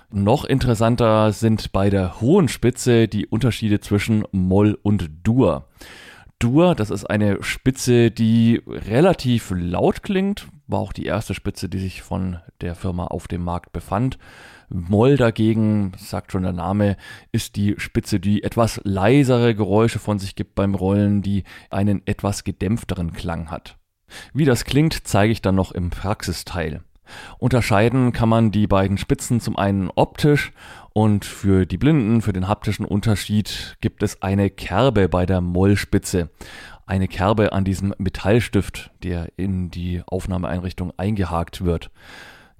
[0.10, 5.68] Noch interessanter sind bei der hohen Spitze die Unterschiede zwischen Moll und Dur.
[6.40, 11.80] Dur, das ist eine Spitze, die relativ laut klingt, war auch die erste Spitze, die
[11.80, 14.18] sich von der Firma auf dem Markt befand.
[14.70, 16.98] Moll dagegen, sagt schon der Name,
[17.32, 22.44] ist die Spitze, die etwas leisere Geräusche von sich gibt beim Rollen, die einen etwas
[22.44, 23.78] gedämpfteren Klang hat.
[24.34, 26.84] Wie das klingt, zeige ich dann noch im Praxisteil.
[27.38, 30.52] Unterscheiden kann man die beiden Spitzen zum einen optisch
[30.94, 36.30] Und für die Blinden, für den haptischen Unterschied gibt es eine Kerbe bei der Mollspitze.
[36.86, 41.92] Eine Kerbe an diesem Metallstift, der in die Aufnahmeeinrichtung eingehakt wird.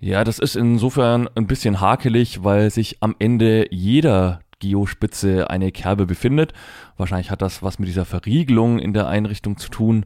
[0.02, 6.06] Ja, das ist insofern ein bisschen hakelig, weil sich am Ende jeder Geospitze eine Kerbe
[6.06, 6.54] befindet.
[6.96, 10.06] Wahrscheinlich hat das was mit dieser Verriegelung in der Einrichtung zu tun.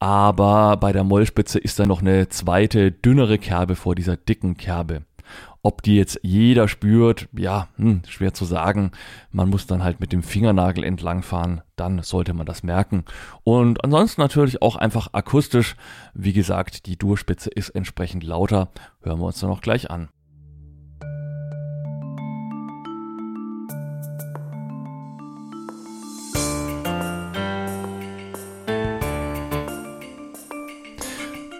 [0.00, 5.02] Aber bei der Mollspitze ist da noch eine zweite, dünnere Kerbe vor dieser dicken Kerbe.
[5.62, 8.92] Ob die jetzt jeder spürt, ja, hm, schwer zu sagen.
[9.32, 13.04] Man muss dann halt mit dem Fingernagel entlangfahren, dann sollte man das merken.
[13.44, 15.76] Und ansonsten natürlich auch einfach akustisch.
[16.14, 18.70] Wie gesagt, die Durspitze ist entsprechend lauter.
[19.02, 20.08] Hören wir uns dann noch gleich an.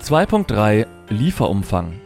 [0.00, 2.00] Zwei Punkt drei Lieferumfang.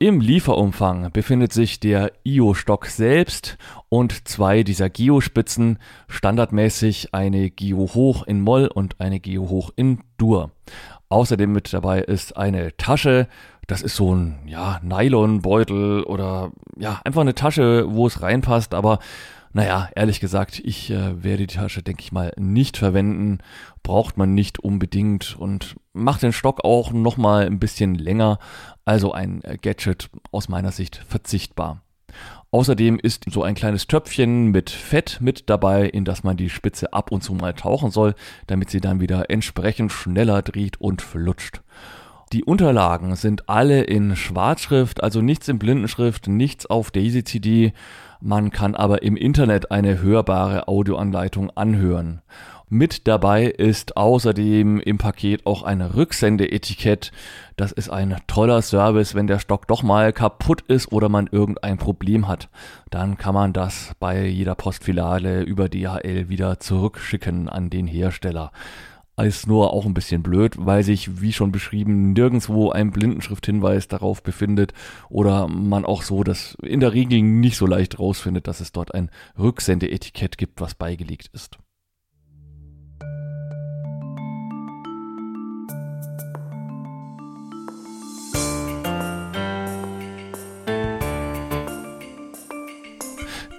[0.00, 3.56] Im Lieferumfang befindet sich der IO-Stock selbst
[3.88, 5.78] und zwei dieser Geo-Spitzen,
[6.08, 10.50] standardmäßig eine Geo-Hoch in Moll und eine Geo-Hoch in Dur.
[11.10, 13.28] Außerdem mit dabei ist eine Tasche,
[13.68, 18.98] das ist so ein ja, Nylonbeutel oder ja, einfach eine Tasche, wo es reinpasst, aber
[19.54, 23.38] naja, ehrlich gesagt, ich äh, werde die Tasche, denke ich mal, nicht verwenden.
[23.84, 28.40] Braucht man nicht unbedingt und macht den Stock auch nochmal ein bisschen länger.
[28.84, 31.82] Also ein äh, Gadget aus meiner Sicht verzichtbar.
[32.50, 36.92] Außerdem ist so ein kleines Töpfchen mit Fett mit dabei, in das man die Spitze
[36.92, 38.16] ab und zu mal tauchen soll,
[38.48, 41.62] damit sie dann wieder entsprechend schneller dreht und flutscht.
[42.32, 47.72] Die Unterlagen sind alle in Schwarzschrift, also nichts in Blindenschrift, nichts auf Daisy CD.
[48.26, 52.22] Man kann aber im Internet eine hörbare Audioanleitung anhören.
[52.70, 57.12] Mit dabei ist außerdem im Paket auch ein Rücksendeetikett.
[57.58, 61.76] Das ist ein toller Service, wenn der Stock doch mal kaputt ist oder man irgendein
[61.76, 62.48] Problem hat.
[62.88, 68.52] Dann kann man das bei jeder Postfiliale über DHL wieder zurückschicken an den Hersteller
[69.22, 74.22] ist nur auch ein bisschen blöd, weil sich, wie schon beschrieben, nirgendwo ein Blindenschrifthinweis darauf
[74.22, 74.72] befindet
[75.08, 78.94] oder man auch so das in der Regel nicht so leicht rausfindet, dass es dort
[78.94, 81.58] ein Rücksendeetikett gibt, was beigelegt ist.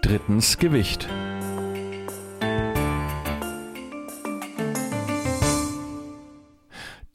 [0.02, 1.10] Drittens Gewicht.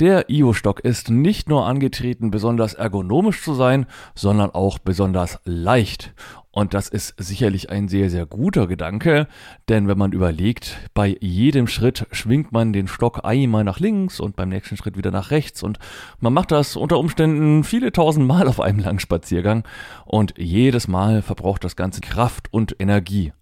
[0.01, 3.85] Der IO-Stock ist nicht nur angetreten, besonders ergonomisch zu sein,
[4.15, 6.15] sondern auch besonders leicht.
[6.53, 9.29] Und das ist sicherlich ein sehr, sehr guter Gedanke,
[9.69, 14.37] denn wenn man überlegt, bei jedem Schritt schwingt man den Stock einmal nach links und
[14.37, 15.79] beim nächsten Schritt wieder nach rechts und
[16.19, 19.65] man macht das unter Umständen viele tausend Mal auf einem langen Spaziergang
[20.07, 23.33] und jedes Mal verbraucht das Ganze Kraft und Energie.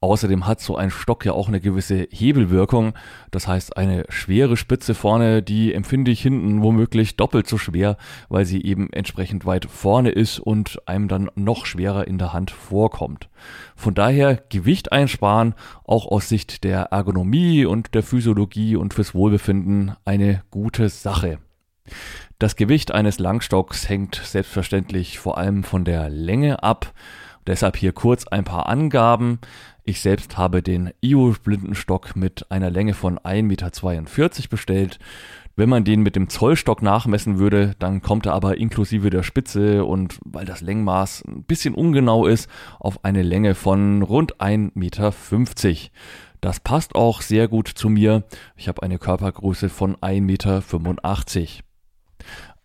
[0.00, 2.92] Außerdem hat so ein Stock ja auch eine gewisse Hebelwirkung.
[3.30, 7.96] Das heißt, eine schwere Spitze vorne, die empfinde ich hinten womöglich doppelt so schwer,
[8.28, 12.50] weil sie eben entsprechend weit vorne ist und einem dann noch schwerer in der Hand
[12.50, 13.28] vorkommt.
[13.74, 19.96] Von daher Gewicht einsparen, auch aus Sicht der Ergonomie und der Physiologie und fürs Wohlbefinden
[20.04, 21.38] eine gute Sache.
[22.38, 26.92] Das Gewicht eines Langstocks hängt selbstverständlich vor allem von der Länge ab.
[27.46, 29.38] Deshalb hier kurz ein paar Angaben.
[29.84, 34.98] Ich selbst habe den IO-Blindenstock mit einer Länge von 1,42 Meter bestellt.
[35.58, 39.84] Wenn man den mit dem Zollstock nachmessen würde, dann kommt er aber inklusive der Spitze
[39.84, 45.14] und weil das Längenmaß ein bisschen ungenau ist, auf eine Länge von rund 1,50 Meter.
[46.42, 48.24] Das passt auch sehr gut zu mir.
[48.56, 50.62] Ich habe eine Körpergröße von 1,85 Meter.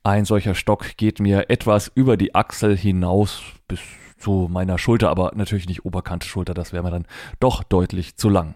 [0.03, 3.79] Ein solcher Stock geht mir etwas über die Achsel hinaus bis
[4.21, 7.07] zu meiner Schulter, aber natürlich nicht Oberkante Schulter, das wäre mir dann
[7.39, 8.55] doch deutlich zu lang.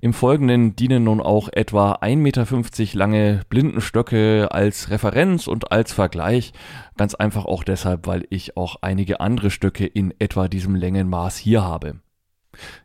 [0.00, 6.52] Im Folgenden dienen nun auch etwa 1,50 Meter lange Blindenstöcke als Referenz und als Vergleich.
[6.96, 11.62] Ganz einfach auch deshalb, weil ich auch einige andere Stöcke in etwa diesem Längenmaß hier
[11.62, 12.00] habe.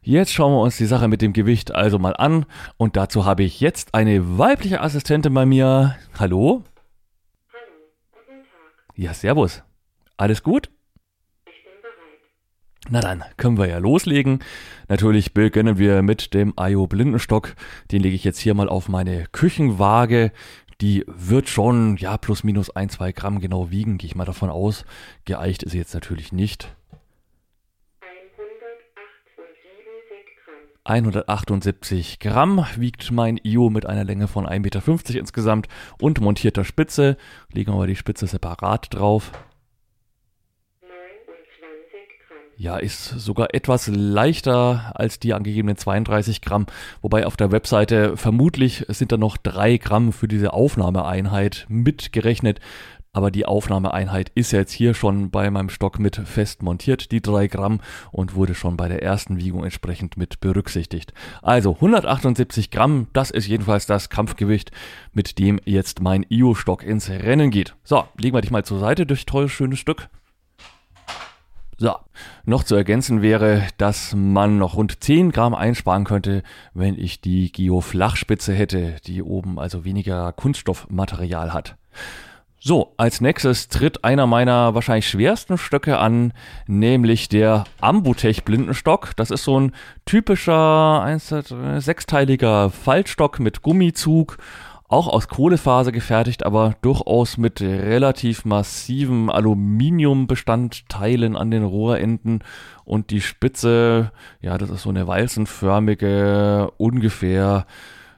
[0.01, 2.45] Jetzt schauen wir uns die Sache mit dem Gewicht also mal an
[2.77, 5.95] und dazu habe ich jetzt eine weibliche Assistentin bei mir.
[6.19, 6.63] Hallo?
[7.51, 7.73] Hallo,
[8.11, 8.95] guten Tag.
[8.95, 9.63] Ja, servus.
[10.17, 10.69] Alles gut?
[12.89, 14.39] Na dann können wir ja loslegen.
[14.87, 17.55] Natürlich beginnen wir mit dem IO Blindenstock.
[17.91, 20.31] Den lege ich jetzt hier mal auf meine Küchenwaage.
[20.79, 24.49] Die wird schon, ja, plus minus ein, zwei Gramm genau wiegen, gehe ich mal davon
[24.49, 24.85] aus.
[25.25, 26.69] Geeicht ist sie jetzt natürlich nicht.
[30.85, 35.67] 178 Gramm wiegt mein IO mit einer Länge von 1,50 Meter insgesamt
[35.99, 37.17] und montierter Spitze.
[37.51, 39.33] Legen wir mal die Spitze separat drauf.
[42.59, 46.65] Ja, ist sogar etwas leichter als die angegebenen 32 Gramm,
[47.03, 52.59] wobei auf der Webseite vermutlich sind da noch drei Gramm für diese Aufnahmeeinheit mitgerechnet.
[53.13, 57.45] Aber die Aufnahmeeinheit ist jetzt hier schon bei meinem Stock mit fest montiert, die drei
[57.47, 57.79] Gramm,
[58.11, 61.13] und wurde schon bei der ersten Wiegung entsprechend mit berücksichtigt.
[61.43, 64.71] Also 178 Gramm, das ist jedenfalls das Kampfgewicht,
[65.13, 67.75] mit dem jetzt mein IO-Stock ins Rennen geht.
[67.83, 70.09] So, legen wir dich mal zur Seite durch tolles, schönes Stück.
[71.79, 71.95] So,
[72.43, 76.41] noch zu ergänzen wäre, dass man noch rund 10 Gramm einsparen könnte,
[76.73, 81.75] wenn ich die Geo-Flachspitze hätte, die oben also weniger Kunststoffmaterial hat.
[82.59, 86.33] So, als nächstes tritt einer meiner wahrscheinlich schwersten Stöcke an,
[86.65, 89.15] nämlich der Ambutech Blindenstock.
[89.15, 91.19] Das ist so ein typischer
[91.77, 94.39] sechsteiliger Faltstock mit Gummizug
[94.87, 102.43] auch aus Kohlefaser gefertigt, aber durchaus mit relativ massiven Aluminiumbestandteilen an den Rohrenden
[102.85, 107.65] und die Spitze, ja, das ist so eine walzenförmige, ungefähr,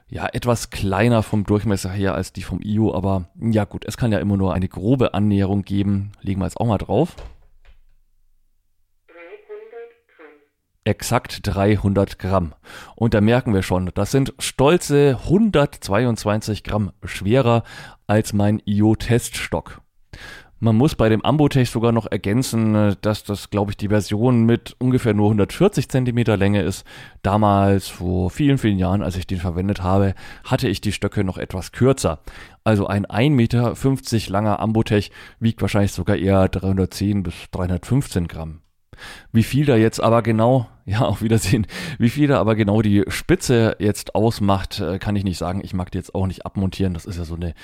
[0.08, 4.12] ja, etwas kleiner vom Durchmesser her als die vom IO, aber ja gut, es kann
[4.12, 6.12] ja immer nur eine grobe Annäherung geben.
[6.20, 7.14] Legen wir jetzt auch mal drauf.
[10.84, 12.54] Exakt 300 Gramm.
[12.96, 17.62] Und da merken wir schon, das sind stolze 122 Gramm schwerer
[18.06, 19.80] als mein IO-Teststock.
[20.62, 24.76] Man muss bei dem Ambotech sogar noch ergänzen, dass das, glaube ich, die Version mit
[24.78, 26.84] ungefähr nur 140 Zentimeter Länge ist.
[27.22, 30.14] Damals, vor vielen, vielen Jahren, als ich den verwendet habe,
[30.44, 32.18] hatte ich die Stöcke noch etwas kürzer.
[32.62, 38.60] Also ein 1,50 Meter langer Ambotech wiegt wahrscheinlich sogar eher 310 bis 315 Gramm.
[39.32, 41.66] Wie viel da jetzt aber genau, ja, auf Wiedersehen,
[41.98, 45.60] wie viel da aber genau die Spitze jetzt ausmacht, äh, kann ich nicht sagen.
[45.62, 46.94] Ich mag die jetzt auch nicht abmontieren.
[46.94, 47.54] Das ist ja so eine,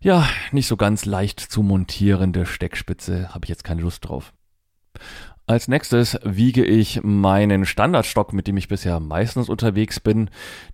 [0.00, 3.34] ja, nicht so ganz leicht zu montierende Steckspitze.
[3.34, 4.32] Habe ich jetzt keine Lust drauf.
[5.46, 10.30] Als nächstes wiege ich meinen Standardstock, mit dem ich bisher meistens unterwegs bin,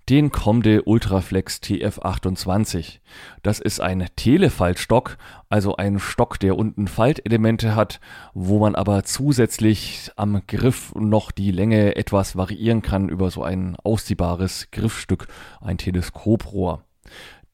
[0.09, 3.01] den Comde Ultraflex TF28.
[3.43, 7.99] Das ist ein Telefaltstock, also ein Stock, der unten Faltelemente hat,
[8.33, 13.75] wo man aber zusätzlich am Griff noch die Länge etwas variieren kann über so ein
[13.83, 15.27] ausziehbares Griffstück,
[15.61, 16.85] ein Teleskoprohr.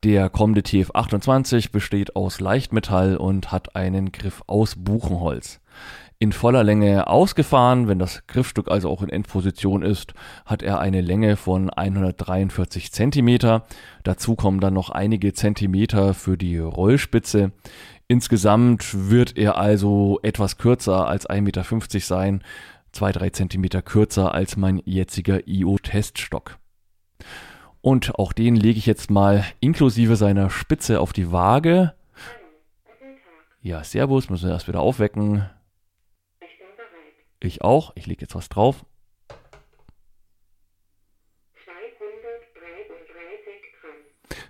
[0.04, 5.60] Der kommende TF28 besteht aus Leichtmetall und hat einen Griff aus Buchenholz
[6.18, 7.88] in voller Länge ausgefahren.
[7.88, 13.66] Wenn das Griffstück also auch in Endposition ist, hat er eine Länge von 143 Zentimeter.
[14.02, 17.52] Dazu kommen dann noch einige Zentimeter für die Rollspitze.
[18.08, 22.42] Insgesamt wird er also etwas kürzer als 1,50 Meter sein,
[22.92, 26.58] zwei drei Zentimeter kürzer als mein jetziger IO-Teststock.
[27.82, 31.94] Und auch den lege ich jetzt mal inklusive seiner Spitze auf die Waage.
[33.60, 35.44] Ja, Servus, müssen wir erst wieder aufwecken.
[37.40, 37.92] Ich auch.
[37.94, 38.84] Ich lege jetzt was drauf.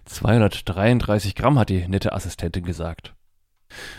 [0.06, 3.14] 233 Gramm hat die nette Assistentin gesagt.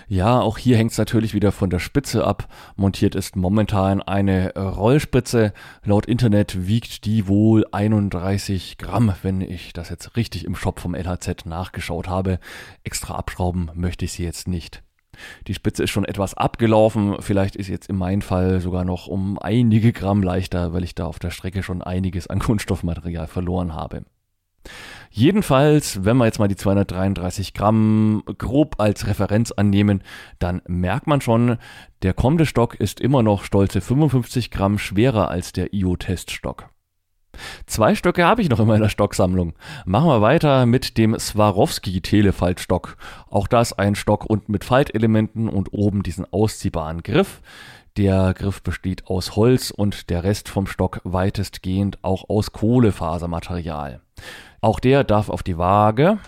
[0.08, 2.48] Ja, auch hier hängt es natürlich wieder von der Spitze ab.
[2.76, 5.54] Montiert ist momentan eine Rollspitze.
[5.84, 10.96] Laut Internet wiegt die wohl 31 Gramm, wenn ich das jetzt richtig im Shop vom
[10.96, 12.40] LHZ nachgeschaut habe.
[12.84, 14.82] Extra abschrauben möchte ich sie jetzt nicht.
[15.48, 17.16] Die Spitze ist schon etwas abgelaufen.
[17.20, 21.06] Vielleicht ist jetzt in meinem Fall sogar noch um einige Gramm leichter, weil ich da
[21.06, 24.04] auf der Strecke schon einiges an Kunststoffmaterial verloren habe.
[25.10, 30.04] Jedenfalls, wenn wir jetzt mal die 233 Gramm grob als Referenz annehmen,
[30.40, 31.58] dann merkt man schon,
[32.02, 36.70] der kommende Stock ist immer noch stolze 55 Gramm schwerer als der IO-Teststock.
[37.66, 39.54] Zwei Stöcke habe ich noch in meiner Stocksammlung.
[39.86, 42.98] Machen wir weiter mit dem Swarovski Telefaltstock.
[43.30, 47.42] Auch das ein Stock unten mit Faltelementen und oben diesen ausziehbaren Griff.
[47.98, 54.02] Der Griff besteht aus Holz und der Rest vom Stock weitestgehend auch aus Kohlefasermaterial.
[54.62, 56.20] Auch der darf auf die Waage.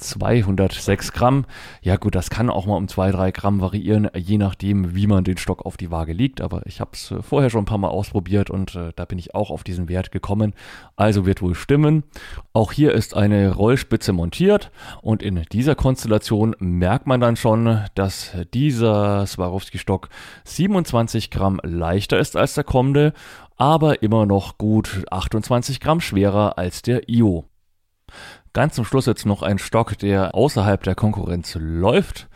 [0.00, 1.44] 206 Gramm.
[1.82, 5.24] Ja gut, das kann auch mal um 2, 3 Gramm variieren, je nachdem, wie man
[5.24, 6.40] den Stock auf die Waage legt.
[6.40, 9.18] Aber ich habe es äh, vorher schon ein paar Mal ausprobiert und äh, da bin
[9.18, 10.54] ich auch auf diesen Wert gekommen.
[10.94, 12.04] Also wird wohl stimmen.
[12.52, 14.70] Auch hier ist eine Rollspitze montiert
[15.02, 20.10] und in dieser Konstellation merkt man dann schon, dass dieser Swarovski-Stock
[20.44, 23.14] 27 Gramm leichter ist als der kommende,
[23.56, 27.46] aber immer noch gut 28 Gramm schwerer als der IO.
[28.52, 32.28] Ganz zum Schluss jetzt noch ein Stock, der außerhalb der Konkurrenz läuft.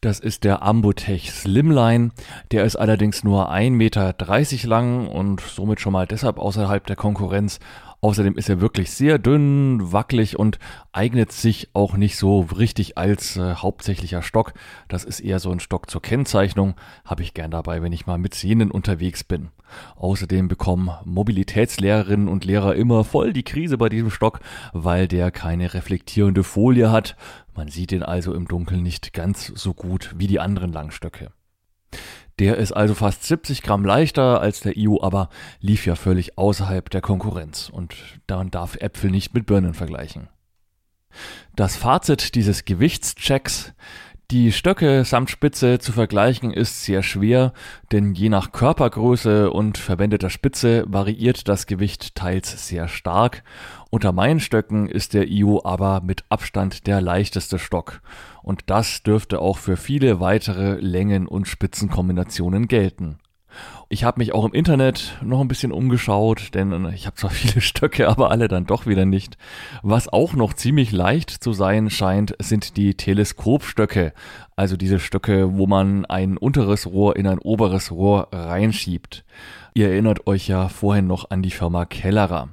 [0.00, 2.10] Das ist der Ambutech Slimline.
[2.52, 4.14] Der ist allerdings nur 1,30 Meter
[4.68, 7.58] lang und somit schon mal deshalb außerhalb der Konkurrenz.
[8.00, 10.60] Außerdem ist er wirklich sehr dünn, wackelig und
[10.92, 14.52] eignet sich auch nicht so richtig als äh, hauptsächlicher Stock.
[14.86, 18.18] Das ist eher so ein Stock zur Kennzeichnung, habe ich gern dabei, wenn ich mal
[18.18, 19.48] mit Sehnen unterwegs bin.
[19.96, 24.38] Außerdem bekommen Mobilitätslehrerinnen und Lehrer immer voll die Krise bei diesem Stock,
[24.72, 27.16] weil der keine reflektierende Folie hat.
[27.58, 31.32] Man sieht ihn also im Dunkeln nicht ganz so gut wie die anderen Langstöcke.
[32.38, 35.28] Der ist also fast 70 Gramm leichter als der IU, aber
[35.58, 37.96] lief ja völlig außerhalb der Konkurrenz und
[38.30, 40.28] man darf Äpfel nicht mit Birnen vergleichen.
[41.56, 43.74] Das Fazit dieses Gewichtschecks
[44.30, 47.54] die Stöcke samt Spitze zu vergleichen ist sehr schwer,
[47.92, 53.42] denn je nach Körpergröße und verwendeter Spitze variiert das Gewicht teils sehr stark.
[53.90, 58.02] Unter meinen Stöcken ist der IU aber mit Abstand der leichteste Stock.
[58.42, 63.18] Und das dürfte auch für viele weitere Längen- und Spitzenkombinationen gelten.
[63.88, 67.62] Ich habe mich auch im Internet noch ein bisschen umgeschaut, denn ich habe zwar viele
[67.62, 69.38] Stöcke, aber alle dann doch wieder nicht.
[69.82, 74.12] Was auch noch ziemlich leicht zu sein scheint, sind die Teleskopstöcke,
[74.54, 79.24] also diese Stöcke, wo man ein unteres Rohr in ein oberes Rohr reinschiebt.
[79.72, 82.50] Ihr erinnert euch ja vorhin noch an die Firma Kellerer.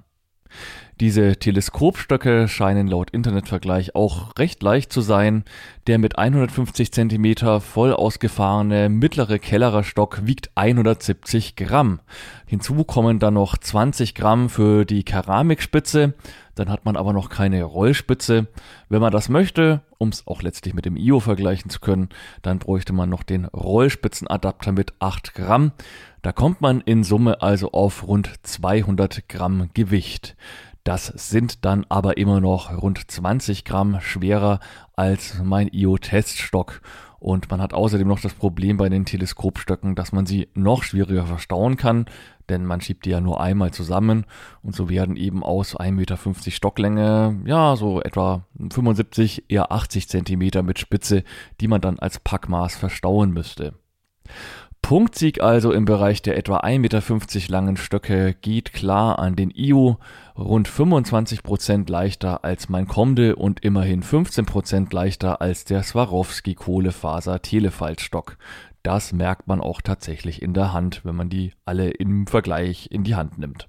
[1.01, 5.43] Diese Teleskopstöcke scheinen laut Internetvergleich auch recht leicht zu sein.
[5.87, 11.99] Der mit 150 cm voll ausgefahrene mittlere Kellerer Stock wiegt 170 Gramm.
[12.45, 16.13] Hinzu kommen dann noch 20 Gramm für die Keramikspitze.
[16.55, 18.47] Dann hat man aber noch keine Rollspitze.
[18.87, 22.07] Wenn man das möchte, um es auch letztlich mit dem IO vergleichen zu können,
[22.41, 25.73] dann bräuchte man noch den Rollspitzenadapter mit 8 Gramm.
[26.21, 30.35] Da kommt man in Summe also auf rund 200 Gramm Gewicht.
[30.85, 34.59] Das sind dann aber immer noch rund 20 Gramm schwerer
[34.93, 36.79] als mein IO-Teststock.
[37.17, 41.25] Und man hat außerdem noch das Problem bei den Teleskopstöcken, dass man sie noch schwieriger
[41.25, 42.05] verstauen kann,
[42.49, 44.25] denn man schiebt die ja nur einmal zusammen
[44.61, 50.61] und so werden eben aus 1,50 Meter Stocklänge, ja, so etwa 75, eher 80 Zentimeter
[50.61, 51.23] mit Spitze,
[51.61, 53.73] die man dann als Packmaß verstauen müsste.
[54.85, 59.95] Punktsieg also im Bereich der etwa 1,50 Meter langen Stöcke geht klar an den IU,
[60.37, 66.53] rund 25 Prozent leichter als mein Komde und immerhin 15 Prozent leichter als der Swarovski
[66.53, 68.37] Kohlefaser Telefaltstock.
[68.83, 73.03] Das merkt man auch tatsächlich in der Hand, wenn man die alle im Vergleich in
[73.03, 73.67] die Hand nimmt.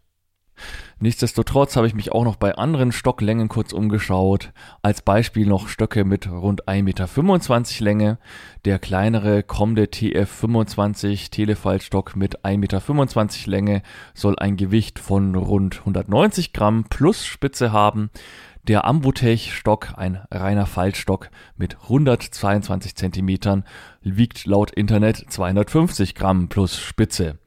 [0.99, 4.53] Nichtsdestotrotz habe ich mich auch noch bei anderen Stocklängen kurz umgeschaut.
[4.83, 8.19] Als Beispiel noch Stöcke mit rund 1,25 Meter Länge.
[8.65, 13.83] Der kleinere Comde TF25 Telefaltstock mit 1,25 Meter Länge
[14.15, 18.11] soll ein Gewicht von rund 190 Gramm plus Spitze haben.
[18.67, 23.63] Der Ambutech-Stock, ein reiner Faltstock mit 122 Zentimetern,
[24.03, 27.39] wiegt laut Internet 250 Gramm plus Spitze.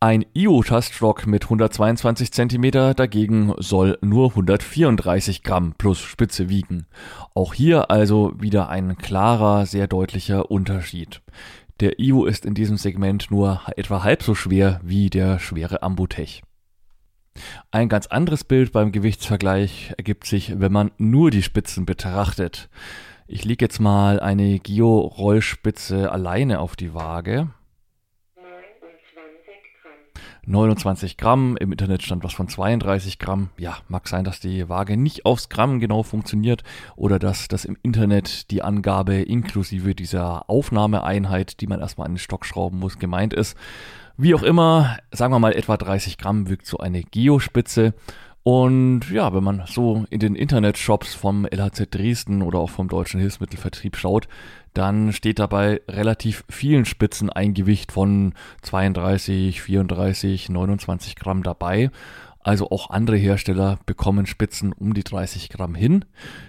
[0.00, 6.86] Ein IO-Taststock mit 122 cm dagegen soll nur 134 Gramm plus Spitze wiegen.
[7.34, 11.20] Auch hier also wieder ein klarer, sehr deutlicher Unterschied.
[11.80, 16.42] Der IO ist in diesem Segment nur etwa halb so schwer wie der schwere Ambutech.
[17.72, 22.68] Ein ganz anderes Bild beim Gewichtsvergleich ergibt sich, wenn man nur die Spitzen betrachtet.
[23.26, 27.48] Ich lege jetzt mal eine Geo-Rollspitze alleine auf die Waage.
[30.48, 31.58] 29 Gramm.
[31.58, 33.50] Im Internet stand was von 32 Gramm.
[33.58, 36.62] Ja, mag sein, dass die Waage nicht aufs Gramm genau funktioniert
[36.96, 42.18] oder dass das im Internet die Angabe inklusive dieser Aufnahmeeinheit, die man erstmal an den
[42.18, 43.58] Stock schrauben muss, gemeint ist.
[44.16, 47.92] Wie auch immer, sagen wir mal etwa 30 Gramm wirkt so eine Geospitze.
[48.42, 53.20] Und ja, wenn man so in den Internetshops vom LHZ Dresden oder auch vom Deutschen
[53.20, 54.28] Hilfsmittelvertrieb schaut,
[54.78, 61.90] dann steht dabei relativ vielen Spitzen ein Gewicht von 32, 34, 29 Gramm dabei.
[62.44, 66.04] Also auch andere Hersteller bekommen Spitzen um die 30 Gramm hin.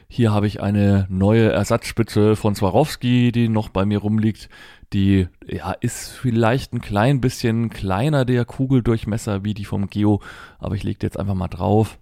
[0.07, 4.47] Hier habe ich eine neue Ersatzspitze von Swarovski, die noch bei mir rumliegt.
[4.93, 10.21] Die ja, ist vielleicht ein klein bisschen kleiner der Kugeldurchmesser wie die vom Geo,
[10.59, 11.97] aber ich lege jetzt einfach mal drauf.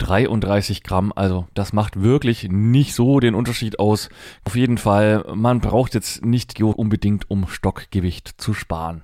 [0.00, 4.08] 33 Gramm, also das macht wirklich nicht so den Unterschied aus.
[4.44, 9.02] Auf jeden Fall, man braucht jetzt nicht unbedingt, um Stockgewicht zu sparen.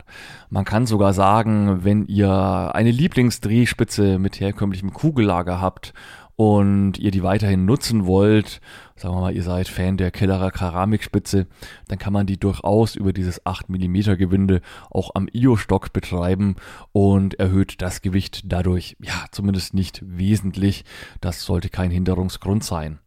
[0.49, 5.93] Man kann sogar sagen, wenn ihr eine Lieblingsdrehspitze mit herkömmlichem Kugellager habt
[6.37, 8.61] und ihr die weiterhin nutzen wollt,
[8.97, 11.47] sagen wir mal, ihr seid Fan der Kellerer Keramikspitze,
[11.89, 16.57] dann kann man die durchaus über dieses 8 mm Gewinde auch am IO-Stock betreiben
[16.93, 20.85] und erhöht das Gewicht dadurch, ja, zumindest nicht wesentlich.
[21.21, 22.99] Das sollte kein Hinderungsgrund sein.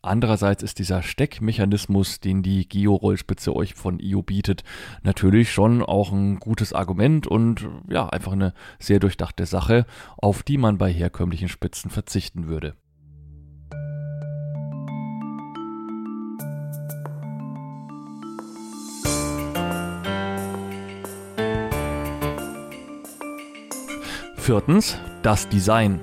[0.00, 4.62] Andererseits ist dieser Steckmechanismus, den die Georollspitze euch von IO bietet,
[5.02, 9.86] natürlich schon auch ein gutes Argument und ja, einfach eine sehr durchdachte Sache,
[10.16, 12.76] auf die man bei herkömmlichen Spitzen verzichten würde.
[24.48, 26.00] Viertens, das Design.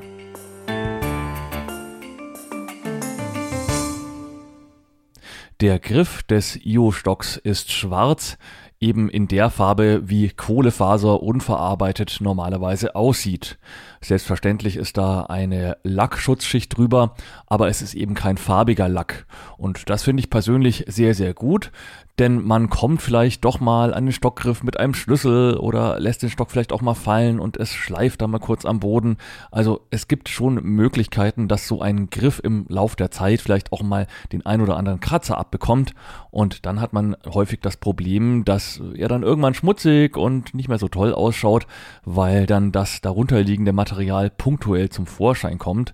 [5.62, 8.38] Der Griff des Io-Stocks ist schwarz,
[8.80, 13.58] eben in der Farbe, wie Kohlefaser unverarbeitet normalerweise aussieht.
[14.02, 17.16] Selbstverständlich ist da eine Lackschutzschicht drüber,
[17.48, 19.26] aber es ist eben kein farbiger Lack.
[19.58, 21.72] Und das finde ich persönlich sehr, sehr gut,
[22.20, 26.30] denn man kommt vielleicht doch mal an den Stockgriff mit einem Schlüssel oder lässt den
[26.30, 29.18] Stock vielleicht auch mal fallen und es schleift dann mal kurz am Boden.
[29.52, 33.82] Also es gibt schon Möglichkeiten, dass so ein Griff im Lauf der Zeit vielleicht auch
[33.82, 35.94] mal den ein oder anderen Kratzer abbekommt
[36.32, 40.80] und dann hat man häufig das Problem, dass er dann irgendwann schmutzig und nicht mehr
[40.80, 41.68] so toll ausschaut,
[42.04, 45.94] weil dann das darunterliegende Material punktuell zum Vorschein kommt.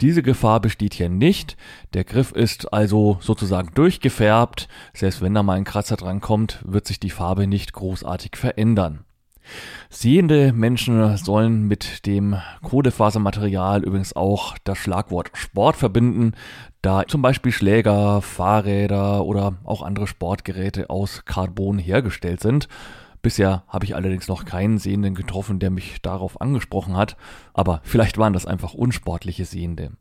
[0.00, 1.56] Diese Gefahr besteht hier nicht.
[1.94, 4.68] Der Griff ist also sozusagen durchgefärbt.
[4.94, 9.04] Selbst wenn da mal ein Kratzer dran kommt, wird sich die Farbe nicht großartig verändern.
[9.90, 16.32] Sehende Menschen sollen mit dem Kohlefasermaterial übrigens auch das Schlagwort Sport verbinden,
[16.80, 22.68] da zum Beispiel Schläger, Fahrräder oder auch andere Sportgeräte aus Carbon hergestellt sind.
[23.22, 27.16] Bisher habe ich allerdings noch keinen Sehenden getroffen, der mich darauf angesprochen hat,
[27.54, 29.92] aber vielleicht waren das einfach unsportliche Sehende.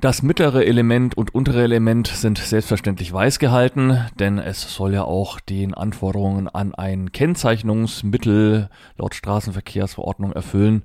[0.00, 5.40] Das mittlere Element und untere Element sind selbstverständlich weiß gehalten, denn es soll ja auch
[5.40, 10.82] den Anforderungen an ein Kennzeichnungsmittel laut Straßenverkehrsverordnung erfüllen.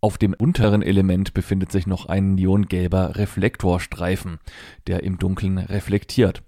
[0.00, 4.40] Auf dem unteren Element befindet sich noch ein neongelber Reflektorstreifen,
[4.88, 6.42] der im Dunkeln reflektiert.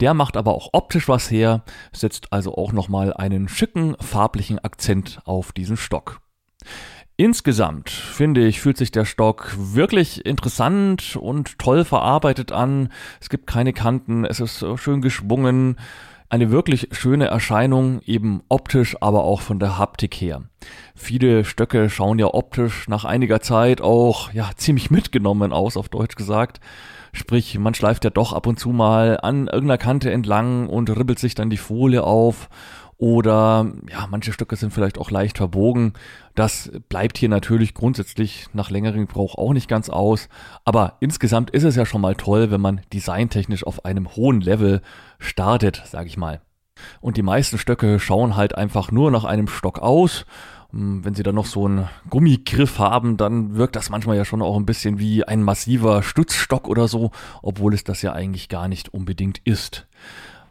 [0.00, 5.20] Der macht aber auch optisch was her, setzt also auch nochmal einen schicken farblichen Akzent
[5.26, 6.22] auf diesen Stock.
[7.16, 12.88] Insgesamt finde ich, fühlt sich der Stock wirklich interessant und toll verarbeitet an.
[13.20, 15.76] Es gibt keine Kanten, es ist schön geschwungen.
[16.28, 20.42] Eine wirklich schöne Erscheinung, eben optisch, aber auch von der Haptik her.
[20.96, 26.16] Viele Stöcke schauen ja optisch nach einiger Zeit auch ja ziemlich mitgenommen aus, auf Deutsch
[26.16, 26.58] gesagt.
[27.12, 31.20] Sprich, man schleift ja doch ab und zu mal an irgendeiner Kante entlang und ribbelt
[31.20, 32.48] sich dann die Folie auf
[32.96, 35.94] oder ja, manche Stücke sind vielleicht auch leicht verbogen.
[36.34, 40.28] Das bleibt hier natürlich grundsätzlich nach längerem Gebrauch auch nicht ganz aus.
[40.64, 44.80] Aber insgesamt ist es ja schon mal toll, wenn man designtechnisch auf einem hohen Level
[45.18, 46.40] startet, sag ich mal.
[47.00, 50.26] Und die meisten Stöcke schauen halt einfach nur nach einem Stock aus.
[50.74, 54.42] Hm, wenn sie dann noch so einen Gummigriff haben, dann wirkt das manchmal ja schon
[54.42, 58.66] auch ein bisschen wie ein massiver Stützstock oder so, obwohl es das ja eigentlich gar
[58.66, 59.86] nicht unbedingt ist.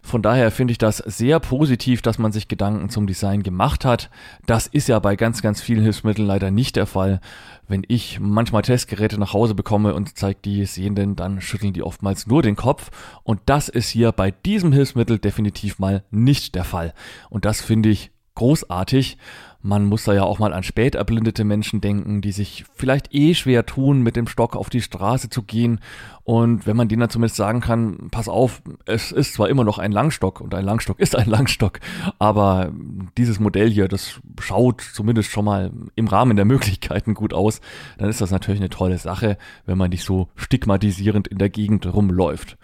[0.06, 4.10] Von daher finde ich das sehr positiv, dass man sich Gedanken zum Design gemacht hat.
[4.46, 7.22] Das ist ja bei ganz, ganz vielen Hilfsmitteln leider nicht der Fall.
[7.70, 12.28] Wenn ich manchmal Testgeräte nach Hause bekomme und zeige die Sehenden, dann schütteln die oftmals
[12.28, 12.92] nur den Kopf.
[13.24, 16.94] Und das ist hier bei diesem Hilfsmittel definitiv mal nicht der Fall.
[17.30, 19.18] Und das finde ich großartig.
[19.66, 23.34] Man muss da ja auch mal an spät erblindete Menschen denken, die sich vielleicht eh
[23.34, 25.80] schwer tun, mit dem Stock auf die Straße zu gehen.
[26.26, 29.78] Und wenn man denen dann zumindest sagen kann, pass auf, es ist zwar immer noch
[29.78, 31.80] ein Langstock und ein Langstock ist ein Langstock,
[32.20, 32.74] aber
[33.18, 37.62] dieses Modell hier, das schaut zumindest schon mal im Rahmen der Möglichkeiten gut aus,
[37.98, 41.86] dann ist das natürlich eine tolle Sache, wenn man nicht so stigmatisierend in der Gegend
[41.86, 42.58] rumläuft.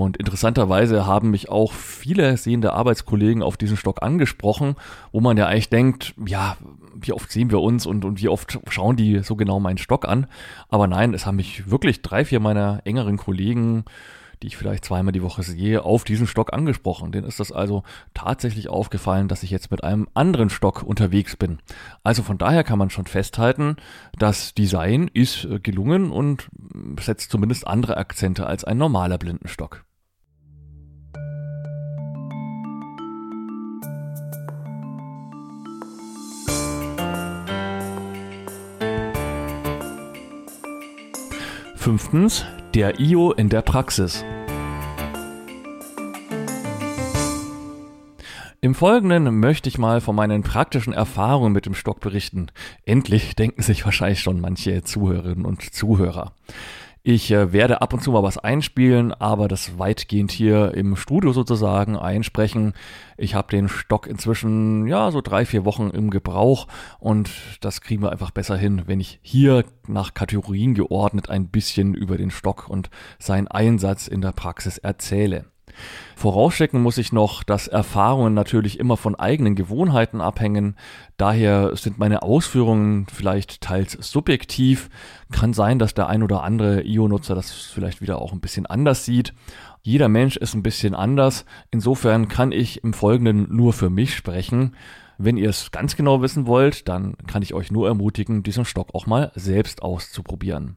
[0.00, 4.76] Und interessanterweise haben mich auch viele sehende Arbeitskollegen auf diesen Stock angesprochen,
[5.12, 6.56] wo man ja eigentlich denkt, ja,
[6.94, 10.08] wie oft sehen wir uns und, und wie oft schauen die so genau meinen Stock
[10.08, 10.26] an.
[10.70, 13.84] Aber nein, es haben mich wirklich drei, vier meiner engeren Kollegen,
[14.42, 17.12] die ich vielleicht zweimal die Woche sehe, auf diesen Stock angesprochen.
[17.12, 17.82] Denen ist das also
[18.14, 21.58] tatsächlich aufgefallen, dass ich jetzt mit einem anderen Stock unterwegs bin.
[22.04, 23.76] Also von daher kann man schon festhalten,
[24.18, 26.48] das Design ist gelungen und
[26.98, 29.84] setzt zumindest andere Akzente als ein normaler Blindenstock.
[41.80, 44.22] Fünftens, der IO in der Praxis.
[48.60, 52.48] Im Folgenden möchte ich mal von meinen praktischen Erfahrungen mit dem Stock berichten.
[52.84, 56.34] Endlich denken sich wahrscheinlich schon manche Zuhörerinnen und Zuhörer.
[57.02, 61.32] Ich äh, werde ab und zu mal was einspielen, aber das weitgehend hier im Studio
[61.32, 62.74] sozusagen einsprechen.
[63.16, 66.66] Ich habe den Stock inzwischen ja so drei, vier Wochen im Gebrauch
[66.98, 67.30] und
[67.62, 72.18] das kriegen wir einfach besser hin, wenn ich hier nach Kategorien geordnet ein bisschen über
[72.18, 75.46] den Stock und seinen Einsatz in der Praxis erzähle.
[76.16, 80.76] Vorausschicken muss ich noch, dass Erfahrungen natürlich immer von eigenen Gewohnheiten abhängen.
[81.16, 84.90] Daher sind meine Ausführungen vielleicht teils subjektiv.
[85.32, 89.04] Kann sein, dass der ein oder andere IO-Nutzer das vielleicht wieder auch ein bisschen anders
[89.04, 89.32] sieht.
[89.82, 91.44] Jeder Mensch ist ein bisschen anders.
[91.70, 94.76] Insofern kann ich im Folgenden nur für mich sprechen.
[95.16, 98.94] Wenn ihr es ganz genau wissen wollt, dann kann ich euch nur ermutigen, diesen Stock
[98.94, 100.76] auch mal selbst auszuprobieren.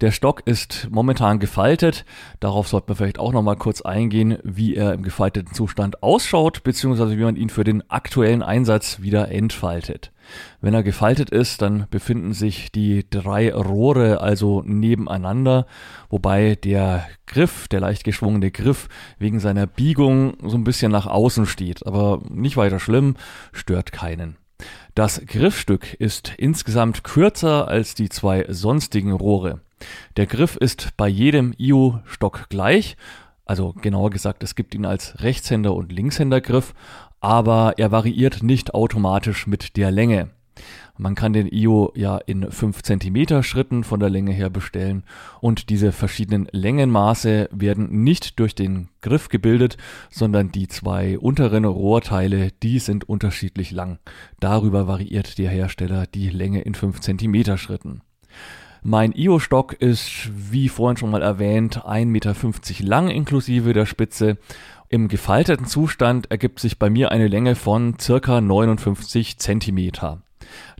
[0.00, 2.04] Der Stock ist momentan gefaltet.
[2.40, 6.62] Darauf sollte man vielleicht auch noch mal kurz eingehen, wie er im gefalteten Zustand ausschaut,
[6.62, 10.12] beziehungsweise wie man ihn für den aktuellen Einsatz wieder entfaltet.
[10.60, 15.66] Wenn er gefaltet ist, dann befinden sich die drei Rohre also nebeneinander,
[16.10, 18.88] wobei der Griff, der leicht geschwungene Griff,
[19.18, 21.86] wegen seiner Biegung so ein bisschen nach außen steht.
[21.86, 23.16] Aber nicht weiter schlimm,
[23.52, 24.36] stört keinen.
[24.98, 29.60] Das Griffstück ist insgesamt kürzer als die zwei sonstigen Rohre.
[30.16, 32.96] Der Griff ist bei jedem IO-Stock gleich,
[33.44, 36.74] also genauer gesagt, es gibt ihn als Rechtshänder- und Linkshändergriff,
[37.20, 40.30] aber er variiert nicht automatisch mit der Länge.
[41.00, 45.04] Man kann den IO ja in 5 cm Schritten von der Länge her bestellen
[45.40, 49.76] und diese verschiedenen Längenmaße werden nicht durch den Griff gebildet,
[50.10, 54.00] sondern die zwei unteren Rohrteile, die sind unterschiedlich lang.
[54.40, 58.02] Darüber variiert der Hersteller die Länge in 5 cm Schritten.
[58.82, 62.34] Mein IO-Stock ist, wie vorhin schon mal erwähnt, 1,50 Meter
[62.84, 64.36] lang inklusive der Spitze.
[64.88, 70.22] Im gefalteten Zustand ergibt sich bei mir eine Länge von circa 59 Zentimeter.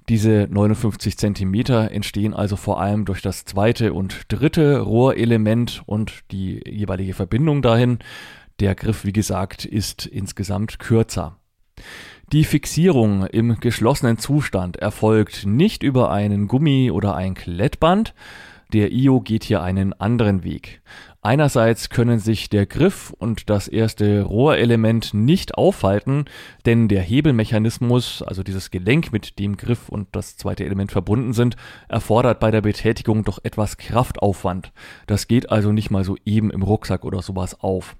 [0.08, 6.62] Diese 59 Zentimeter entstehen also vor allem durch das zweite und dritte Rohrelement und die
[6.66, 7.98] jeweilige Verbindung dahin.
[8.58, 11.36] Der Griff, wie gesagt, ist insgesamt kürzer.
[12.32, 18.14] Die Fixierung im geschlossenen Zustand erfolgt nicht über einen Gummi oder ein Klettband.
[18.72, 20.80] Der IO geht hier einen anderen Weg.
[21.20, 26.26] Einerseits können sich der Griff und das erste Rohrelement nicht aufhalten,
[26.64, 31.56] denn der Hebelmechanismus, also dieses Gelenk, mit dem Griff und das zweite Element verbunden sind,
[31.88, 34.72] erfordert bei der Betätigung doch etwas Kraftaufwand.
[35.08, 37.96] Das geht also nicht mal so eben im Rucksack oder sowas auf.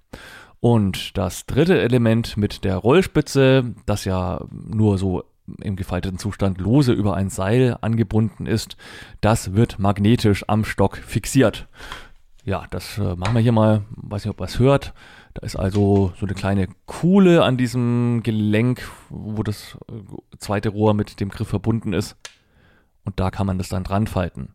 [0.60, 5.24] Und das dritte Element mit der Rollspitze, das ja nur so
[5.62, 8.76] im gefalteten Zustand lose über ein Seil angebunden ist,
[9.20, 11.66] das wird magnetisch am Stock fixiert
[12.49, 13.82] ja, das äh, machen wir hier mal.
[13.90, 14.94] Weiß nicht, ob man es hört.
[15.34, 20.94] Da ist also so eine kleine Kuhle an diesem Gelenk, wo das äh, zweite Rohr
[20.94, 22.16] mit dem Griff verbunden ist.
[23.05, 24.55] Und da kann man das dann dran falten.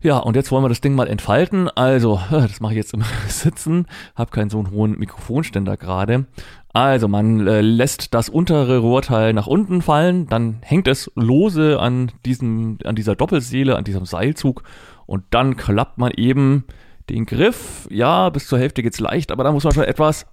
[0.00, 1.68] Ja, und jetzt wollen wir das Ding mal entfalten.
[1.68, 3.86] Also, das mache ich jetzt im Sitzen.
[4.14, 6.26] Hab keinen so einen hohen Mikrofonständer gerade.
[6.72, 12.12] Also, man äh, lässt das untere Rohrteil nach unten fallen, dann hängt es lose an
[12.24, 14.62] diesem, an dieser Doppelseele, an diesem Seilzug
[15.06, 16.64] und dann klappt man eben
[17.08, 17.86] den Griff.
[17.90, 20.26] Ja, bis zur Hälfte geht's leicht, aber da muss man schon etwas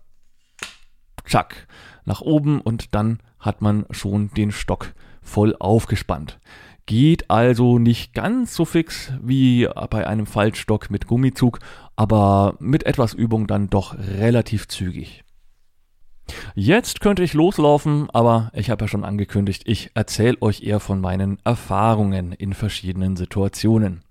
[1.25, 1.67] tschack
[2.05, 6.39] nach oben und dann hat man schon den Stock voll aufgespannt.
[6.85, 11.59] Geht also nicht ganz so fix wie bei einem Faltstock mit Gummizug,
[11.95, 15.23] aber mit etwas Übung dann doch relativ zügig.
[16.55, 20.99] Jetzt könnte ich loslaufen, aber ich habe ja schon angekündigt, ich erzähle euch eher von
[20.99, 24.03] meinen Erfahrungen in verschiedenen Situationen.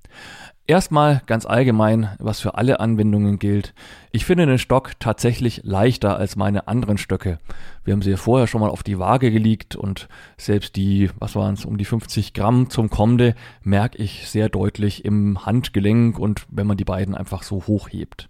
[0.68, 3.72] Erstmal ganz allgemein, was für alle Anwendungen gilt.
[4.12, 7.38] Ich finde den Stock tatsächlich leichter als meine anderen Stöcke.
[7.84, 11.34] Wir haben sie ja vorher schon mal auf die Waage gelegt und selbst die, was
[11.36, 16.44] waren es, um die 50 Gramm zum Kommende merke ich sehr deutlich im Handgelenk und
[16.50, 18.28] wenn man die beiden einfach so hochhebt.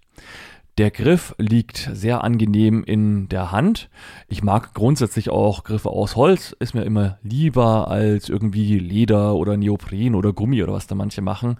[0.78, 3.90] Der Griff liegt sehr angenehm in der Hand.
[4.28, 9.56] Ich mag grundsätzlich auch Griffe aus Holz, ist mir immer lieber als irgendwie Leder oder
[9.56, 11.56] Neopren oder Gummi oder was da manche machen.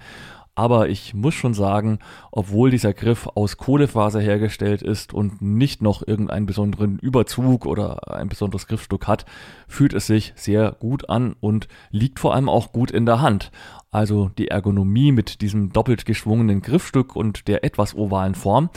[0.58, 2.00] Aber ich muss schon sagen,
[2.32, 8.28] obwohl dieser Griff aus Kohlefaser hergestellt ist und nicht noch irgendeinen besonderen Überzug oder ein
[8.28, 9.24] besonderes Griffstück hat,
[9.68, 13.52] fühlt es sich sehr gut an und liegt vor allem auch gut in der Hand.
[13.92, 18.68] Also die Ergonomie mit diesem doppelt geschwungenen Griffstück und der etwas ovalen Form,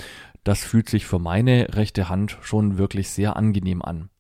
[0.44, 4.12] das fühlt sich für meine rechte Hand schon wirklich sehr angenehm an.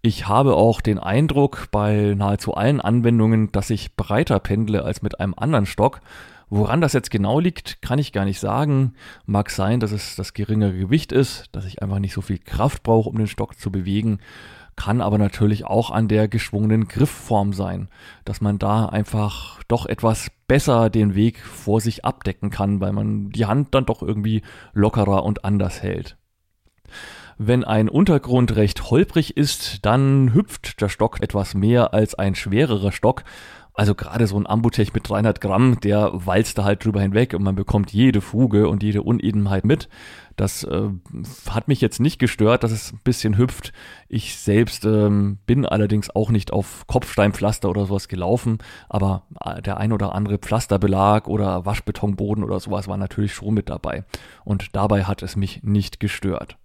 [0.00, 5.18] Ich habe auch den Eindruck bei nahezu allen Anwendungen, dass ich breiter pendle als mit
[5.18, 6.00] einem anderen Stock.
[6.56, 8.94] Woran das jetzt genau liegt, kann ich gar nicht sagen.
[9.26, 12.84] Mag sein, dass es das geringere Gewicht ist, dass ich einfach nicht so viel Kraft
[12.84, 14.20] brauche, um den Stock zu bewegen.
[14.76, 17.88] kann aber natürlich auch an der geschwungenen Griffform sein,
[18.24, 23.30] dass man da einfach doch etwas besser den Weg vor sich abdecken kann, weil man
[23.30, 24.42] die Hand dann doch irgendwie
[24.74, 26.16] lockerer und anders hält.
[27.36, 32.92] Wenn ein Untergrund recht holprig ist, dann hüpft der Stock etwas mehr als ein schwererer
[32.92, 33.24] Stock.
[33.76, 37.42] Also gerade so ein Ambutech mit 300 Gramm, der walzt da halt drüber hinweg und
[37.42, 39.88] man bekommt jede Fuge und jede Unebenheit mit.
[40.36, 40.90] Das äh,
[41.50, 43.72] hat mich jetzt nicht gestört, dass es ein bisschen hüpft.
[44.08, 48.58] Ich selbst ähm, bin allerdings auch nicht auf Kopfsteinpflaster oder sowas gelaufen,
[48.88, 53.68] aber äh, der ein oder andere Pflasterbelag oder Waschbetonboden oder sowas war natürlich schon mit
[53.68, 54.04] dabei.
[54.44, 56.58] Und dabei hat es mich nicht gestört.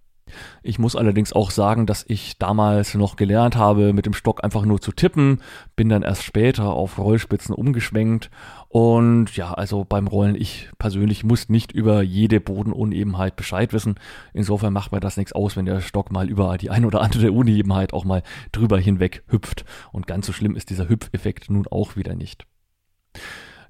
[0.62, 4.64] Ich muss allerdings auch sagen, dass ich damals noch gelernt habe, mit dem Stock einfach
[4.64, 5.40] nur zu tippen,
[5.76, 8.30] bin dann erst später auf Rollspitzen umgeschwenkt
[8.68, 13.96] und ja, also beim Rollen, ich persönlich muss nicht über jede Bodenunebenheit Bescheid wissen.
[14.32, 17.32] Insofern macht mir das nichts aus, wenn der Stock mal über die ein oder andere
[17.32, 18.22] Unebenheit auch mal
[18.52, 19.64] drüber hinweg hüpft.
[19.90, 22.46] Und ganz so schlimm ist dieser Hüpfeffekt nun auch wieder nicht.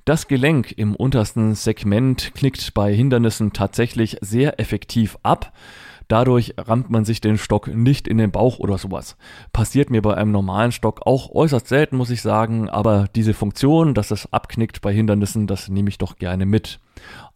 [0.05, 5.53] Das Gelenk im untersten Segment knickt bei Hindernissen tatsächlich sehr effektiv ab.
[6.11, 9.17] Dadurch rammt man sich den Stock nicht in den Bauch oder sowas.
[9.53, 13.95] Passiert mir bei einem normalen Stock auch äußerst selten, muss ich sagen, aber diese Funktion,
[13.95, 16.81] dass es abknickt bei Hindernissen, das nehme ich doch gerne mit.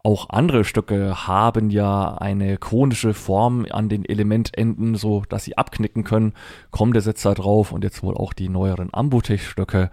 [0.02, 6.02] Auch andere Stöcke haben ja eine konische Form an den Elementenden, so dass sie abknicken
[6.02, 6.32] können.
[6.72, 9.88] Kommt der Setzer drauf und jetzt wohl auch die neueren Ambutech-Stöcke.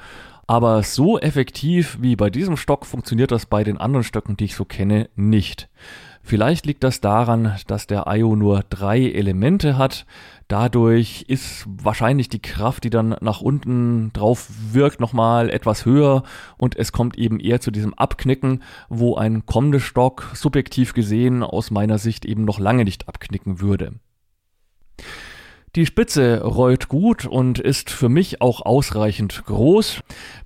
[0.47, 4.55] Aber so effektiv wie bei diesem Stock funktioniert das bei den anderen Stöcken, die ich
[4.55, 5.69] so kenne, nicht.
[6.23, 10.05] Vielleicht liegt das daran, dass der IO nur drei Elemente hat.
[10.47, 16.23] Dadurch ist wahrscheinlich die Kraft, die dann nach unten drauf wirkt, nochmal etwas höher
[16.57, 21.71] und es kommt eben eher zu diesem Abknicken, wo ein kommender Stock subjektiv gesehen aus
[21.71, 23.93] meiner Sicht eben noch lange nicht abknicken würde.
[25.77, 30.01] Die Spitze rollt gut und ist für mich auch ausreichend groß.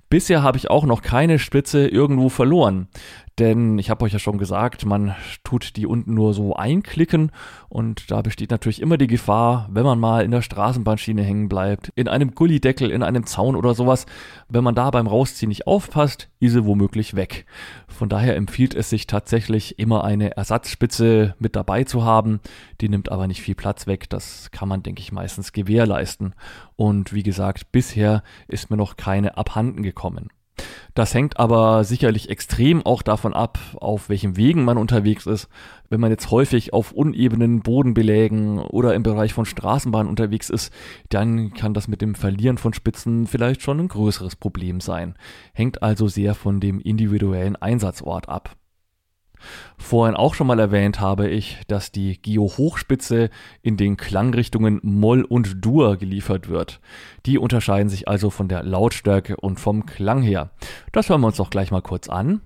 [0.08, 2.86] Bisher habe ich auch noch keine Spitze irgendwo verloren.
[3.38, 5.14] Denn ich habe euch ja schon gesagt, man
[5.44, 7.32] tut die unten nur so einklicken
[7.68, 11.92] und da besteht natürlich immer die Gefahr, wenn man mal in der Straßenbahnschiene hängen bleibt,
[11.96, 14.06] in einem Gullideckel, in einem Zaun oder sowas,
[14.48, 17.44] wenn man da beim Rausziehen nicht aufpasst, ist sie womöglich weg.
[17.88, 22.40] Von daher empfiehlt es sich tatsächlich immer eine Ersatzspitze mit dabei zu haben.
[22.80, 24.08] Die nimmt aber nicht viel Platz weg.
[24.08, 26.34] Das kann man, denke ich, meistens gewährleisten.
[26.76, 30.30] Und wie gesagt, bisher ist mir noch keine abhanden gekommen.
[30.94, 35.48] Das hängt aber sicherlich extrem auch davon ab, auf welchem Wegen man unterwegs ist.
[35.90, 40.72] Wenn man jetzt häufig auf unebenen Bodenbelägen oder im Bereich von Straßenbahnen unterwegs ist,
[41.10, 45.14] dann kann das mit dem Verlieren von Spitzen vielleicht schon ein größeres Problem sein.
[45.52, 48.56] Hängt also sehr von dem individuellen Einsatzort ab.
[49.78, 53.30] Vorhin auch schon mal erwähnt habe ich, dass die Geo-Hochspitze
[53.62, 56.80] in den Klangrichtungen Moll und Dur geliefert wird.
[57.26, 60.50] Die unterscheiden sich also von der Lautstärke und vom Klang her.
[60.92, 62.40] Das hören wir uns doch gleich mal kurz an.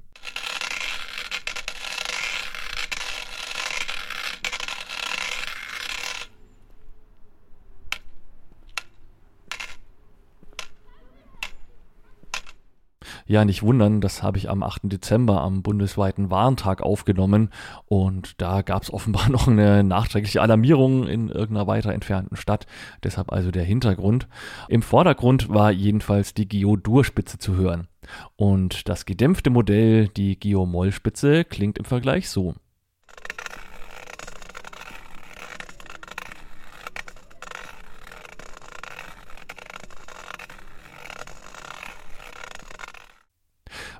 [13.27, 14.83] Ja, nicht wundern, das habe ich am 8.
[14.85, 17.51] Dezember am bundesweiten Warntag aufgenommen
[17.87, 22.66] und da gab es offenbar noch eine nachträgliche Alarmierung in irgendeiner weiter entfernten Stadt.
[23.03, 24.29] Deshalb also der Hintergrund.
[24.68, 27.89] Im Vordergrund war jedenfalls die Geodur-Spitze zu hören.
[28.37, 32.55] Und das gedämpfte Modell, die Geomoll-Spitze, klingt im Vergleich so.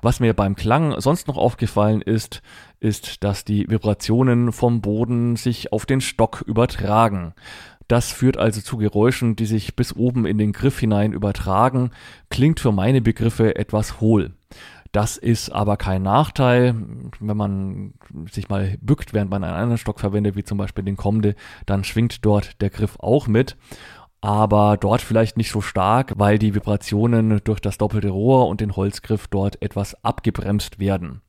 [0.01, 2.41] Was mir beim Klang sonst noch aufgefallen ist,
[2.79, 7.33] ist, dass die Vibrationen vom Boden sich auf den Stock übertragen.
[7.87, 11.91] Das führt also zu Geräuschen, die sich bis oben in den Griff hinein übertragen,
[12.29, 14.31] klingt für meine Begriffe etwas hohl.
[14.91, 16.75] Das ist aber kein Nachteil.
[17.19, 17.93] Wenn man
[18.29, 21.35] sich mal bückt, während man einen anderen Stock verwendet, wie zum Beispiel den Kommende,
[21.65, 23.55] dann schwingt dort der Griff auch mit
[24.21, 28.75] aber dort vielleicht nicht so stark, weil die Vibrationen durch das doppelte Rohr und den
[28.75, 31.21] Holzgriff dort etwas abgebremst werden.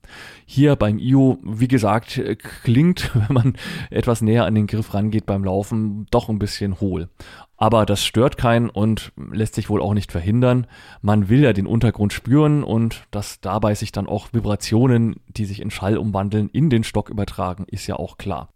[0.45, 2.21] Hier beim IO, wie gesagt,
[2.63, 3.57] klingt, wenn man
[3.91, 7.09] etwas näher an den Griff rangeht beim Laufen, doch ein bisschen hohl.
[7.57, 10.67] Aber das stört keinen und lässt sich wohl auch nicht verhindern.
[11.01, 15.63] Man will ja den Untergrund spüren und dass dabei sich dann auch Vibrationen, die sich
[15.63, 18.51] in Schall umwandeln, in den Stock übertragen, ist ja auch klar.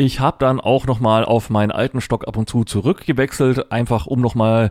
[0.00, 4.22] Ich habe dann auch nochmal auf meinen alten Stock ab und zu zurückgewechselt, einfach um
[4.22, 4.70] nochmal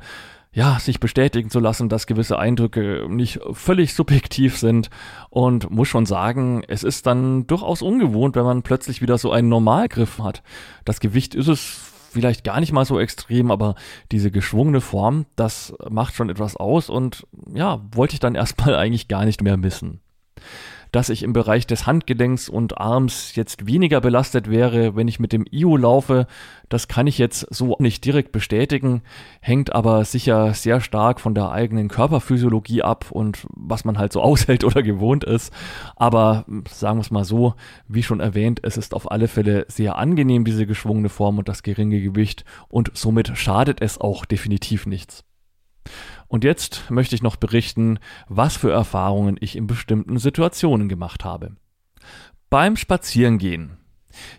[0.51, 4.89] ja, sich bestätigen zu lassen, dass gewisse Eindrücke nicht völlig subjektiv sind.
[5.30, 9.49] Und muss schon sagen, es ist dann durchaus ungewohnt, wenn man plötzlich wieder so einen
[9.49, 10.41] Normalgriff hat.
[10.84, 11.59] Das Gewicht ist es
[12.11, 13.75] vielleicht gar nicht mal so extrem, aber
[14.11, 16.89] diese geschwungene Form, das macht schon etwas aus.
[16.89, 20.01] Und ja, wollte ich dann erstmal eigentlich gar nicht mehr missen
[20.92, 25.34] dass ich im Bereich des Handgelenks und Arms jetzt weniger belastet wäre, wenn ich mit
[25.34, 26.28] dem IO laufe.
[26.68, 29.02] Das kann ich jetzt so nicht direkt bestätigen,
[29.42, 34.22] hängt aber sicher sehr stark von der eigenen Körperphysiologie ab und was man halt so
[34.30, 35.54] aushält oder gewohnt ist.
[35.96, 37.54] Aber sagen wir es mal so,
[37.88, 41.64] wie schon erwähnt, es ist auf alle Fälle sehr angenehm, diese geschwungene Form und das
[41.64, 45.24] geringe Gewicht und somit schadet es auch definitiv nichts.
[46.27, 51.55] Und jetzt möchte ich noch berichten, was für Erfahrungen ich in bestimmten Situationen gemacht habe.
[52.49, 53.80] Beim Spazierengehen.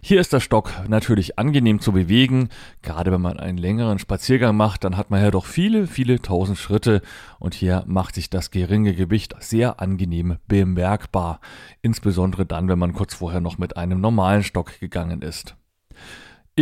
[0.01, 2.49] Hier ist der Stock natürlich angenehm zu bewegen.
[2.83, 6.59] Gerade wenn man einen längeren Spaziergang macht, dann hat man ja doch viele, viele tausend
[6.59, 7.03] Schritte
[7.39, 11.41] und hier macht sich das geringe Gewicht sehr angenehm bemerkbar.
[11.83, 15.57] Insbesondere dann, wenn man kurz vorher noch mit einem normalen Stock gegangen ist.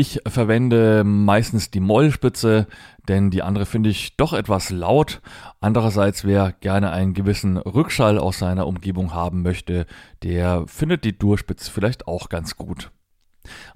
[0.01, 2.68] Ich verwende meistens die Mollspitze,
[3.09, 5.20] denn die andere finde ich doch etwas laut.
[5.59, 9.86] Andererseits, wer gerne einen gewissen Rückschall aus seiner Umgebung haben möchte,
[10.22, 12.92] der findet die Durchspitze vielleicht auch ganz gut.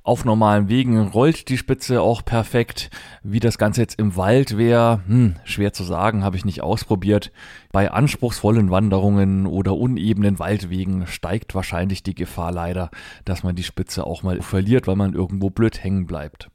[0.02, 2.90] Auf normalen Wegen rollt die Spitze auch perfekt.
[3.22, 7.32] Wie das Ganze jetzt im Wald wäre, hm, schwer zu sagen, habe ich nicht ausprobiert.
[7.72, 12.90] Bei anspruchsvollen Wanderungen oder unebenen Waldwegen steigt wahrscheinlich die Gefahr leider,
[13.24, 16.50] dass man die Spitze auch mal verliert, weil man irgendwo blöd hängen bleibt.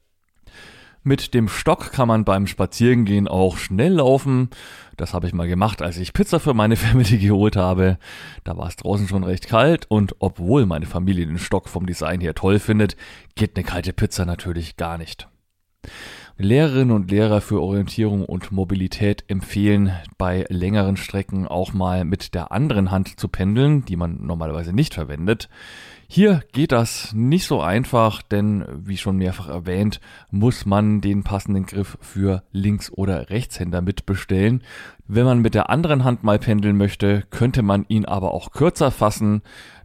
[1.02, 4.50] Mit dem Stock kann man beim Spazierengehen auch schnell laufen.
[4.96, 7.98] Das habe ich mal gemacht, als ich Pizza für meine Family geholt habe.
[8.44, 12.20] Da war es draußen schon recht kalt und obwohl meine Familie den Stock vom Design
[12.20, 12.96] her toll findet,
[13.36, 15.28] geht eine kalte Pizza natürlich gar nicht.
[16.40, 22.52] Lehrerinnen und Lehrer für Orientierung und Mobilität empfehlen, bei längeren Strecken auch mal mit der
[22.52, 25.48] anderen Hand zu pendeln, die man normalerweise nicht verwendet.
[26.10, 30.00] Hier geht das nicht so einfach, denn wie schon mehrfach erwähnt,
[30.30, 34.62] muss man den passenden Griff für Links- oder Rechtshänder mitbestellen.
[35.06, 38.90] Wenn man mit der anderen Hand mal pendeln möchte, könnte man ihn aber auch kürzer
[38.90, 39.42] fassen.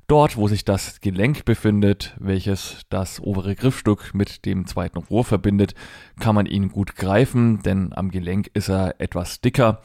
[0.07, 5.75] Dort, wo sich das Gelenk befindet, welches das obere Griffstück mit dem zweiten Rohr verbindet,
[6.21, 9.81] kann man ihn gut greifen, denn am Gelenk ist er etwas dicker.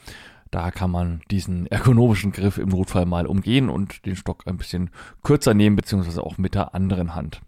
[0.51, 4.89] Da kann man diesen ergonomischen Griff im Notfall mal umgehen und den Stock ein bisschen
[5.23, 7.41] kürzer nehmen, beziehungsweise auch mit der anderen Hand.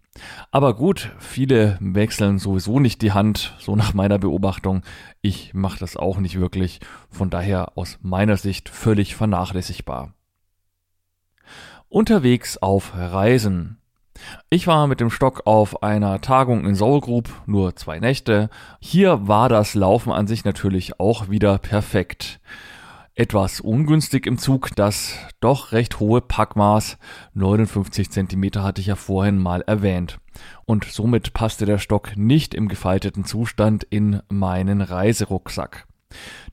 [0.51, 4.81] Aber gut, viele wechseln sowieso nicht die Hand, so nach meiner Beobachtung.
[5.21, 10.13] Ich mache das auch nicht wirklich, von daher aus meiner Sicht völlig vernachlässigbar
[11.91, 13.77] unterwegs auf Reisen.
[14.49, 18.49] Ich war mit dem Stock auf einer Tagung in Soul nur zwei Nächte.
[18.79, 22.39] Hier war das Laufen an sich natürlich auch wieder perfekt.
[23.13, 26.97] Etwas ungünstig im Zug, das doch recht hohe Packmaß,
[27.33, 30.19] 59 cm hatte ich ja vorhin mal erwähnt.
[30.65, 35.87] Und somit passte der Stock nicht im gefalteten Zustand in meinen Reiserucksack.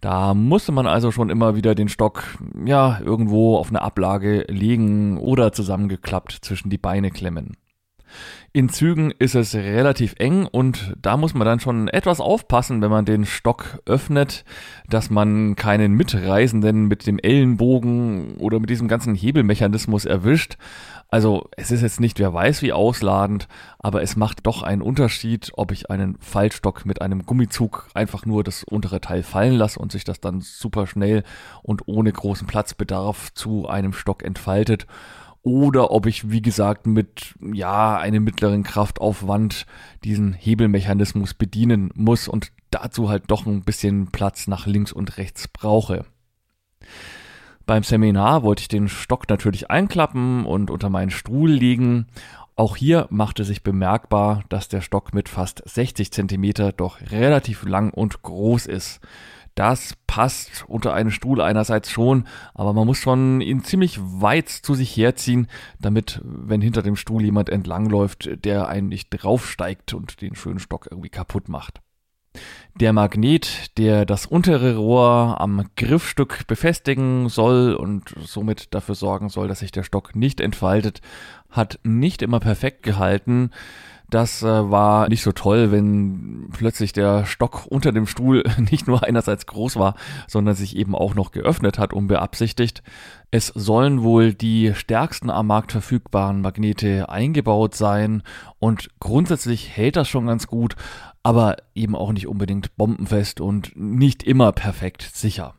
[0.01, 2.25] Da musste man also schon immer wieder den Stock,
[2.65, 7.57] ja, irgendwo auf eine Ablage legen oder zusammengeklappt zwischen die Beine klemmen.
[8.53, 12.91] In Zügen ist es relativ eng und da muss man dann schon etwas aufpassen, wenn
[12.91, 14.45] man den Stock öffnet,
[14.89, 20.57] dass man keinen Mitreisenden mit dem Ellenbogen oder mit diesem ganzen Hebelmechanismus erwischt.
[21.11, 23.49] Also es ist jetzt nicht wer weiß wie ausladend,
[23.79, 28.45] aber es macht doch einen Unterschied, ob ich einen Fallstock mit einem Gummizug einfach nur
[28.45, 31.23] das untere Teil fallen lasse und sich das dann super schnell
[31.63, 34.87] und ohne großen Platzbedarf zu einem Stock entfaltet
[35.43, 39.67] oder ob ich, wie gesagt, mit ja einem mittleren Kraftaufwand
[40.05, 45.49] diesen Hebelmechanismus bedienen muss und dazu halt doch ein bisschen Platz nach links und rechts
[45.49, 46.05] brauche.
[47.67, 52.07] Beim Seminar wollte ich den Stock natürlich einklappen und unter meinen Stuhl legen.
[52.57, 57.91] Auch hier machte sich bemerkbar, dass der Stock mit fast 60 Zentimeter doch relativ lang
[57.91, 59.01] und groß ist.
[59.59, 64.75] Das passt unter einen Stuhl einerseits schon, aber man muss schon ihn ziemlich weit zu
[64.75, 65.49] sich herziehen,
[65.81, 70.87] damit, wenn hinter dem Stuhl jemand entlangläuft, der einen nicht draufsteigt und den schönen Stock
[70.89, 71.81] irgendwie kaputt macht.
[72.77, 79.49] Der Magnet, der das untere Rohr am Griffstück befestigen soll und somit dafür sorgen soll,
[79.49, 81.01] dass sich der Stock nicht entfaltet,
[81.51, 83.51] hat nicht immer perfekt gehalten.
[84.11, 89.05] Das äh, war nicht so toll, wenn plötzlich der Stock unter dem Stuhl nicht nur
[89.05, 89.95] einerseits groß war,
[90.27, 92.83] sondern sich eben auch noch geöffnet hat, unbeabsichtigt.
[93.31, 98.23] Es sollen wohl die stärksten am Markt verfügbaren Magnete eingebaut sein
[98.59, 100.77] und grundsätzlich hält das schon ganz gut,
[101.23, 105.55] aber eben auch nicht unbedingt bombenfest und nicht immer perfekt sicher.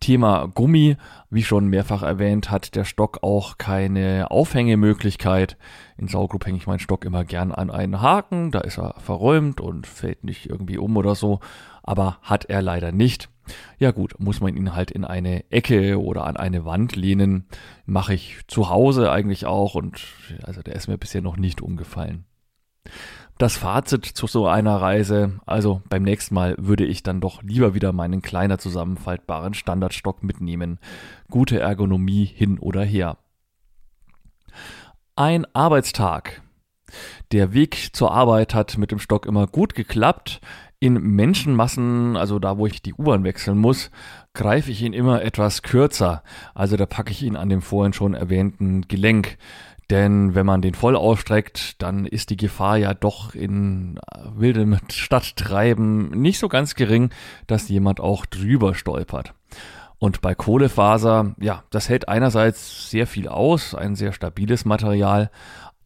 [0.00, 0.96] Thema Gummi,
[1.30, 5.56] wie schon mehrfach erwähnt, hat der Stock auch keine Aufhängemöglichkeit.
[5.96, 9.60] In Saugroup hänge ich meinen Stock immer gern an einen Haken, da ist er verräumt
[9.60, 11.40] und fällt nicht irgendwie um oder so,
[11.82, 13.28] aber hat er leider nicht.
[13.78, 17.46] Ja gut, muss man ihn halt in eine Ecke oder an eine Wand lehnen.
[17.84, 20.02] Mache ich zu Hause eigentlich auch und
[20.42, 22.24] also der ist mir bisher noch nicht umgefallen.
[23.38, 27.74] Das Fazit zu so einer Reise, also beim nächsten Mal würde ich dann doch lieber
[27.74, 30.78] wieder meinen kleiner zusammenfaltbaren Standardstock mitnehmen.
[31.30, 33.18] Gute Ergonomie hin oder her.
[35.16, 36.40] Ein Arbeitstag.
[37.32, 40.40] Der Weg zur Arbeit hat mit dem Stock immer gut geklappt.
[40.78, 43.90] In Menschenmassen, also da, wo ich die U-Bahn wechseln muss,
[44.34, 46.22] greife ich ihn immer etwas kürzer.
[46.54, 49.36] Also da packe ich ihn an dem vorhin schon erwähnten Gelenk.
[49.90, 54.00] Denn wenn man den voll ausstreckt, dann ist die Gefahr ja doch in
[54.34, 57.10] wildem Stadttreiben nicht so ganz gering,
[57.46, 59.34] dass jemand auch drüber stolpert.
[59.98, 65.30] Und bei Kohlefaser, ja, das hält einerseits sehr viel aus, ein sehr stabiles Material.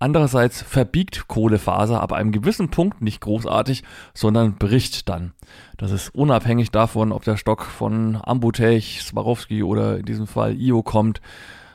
[0.01, 3.85] Andererseits verbiegt Kohlefaser ab einem gewissen Punkt nicht großartig,
[4.15, 5.35] sondern bricht dann.
[5.77, 10.83] Das ist unabhängig davon, ob der Stock von Ambutech, Swarovski oder in diesem Fall IO
[10.83, 11.21] kommt.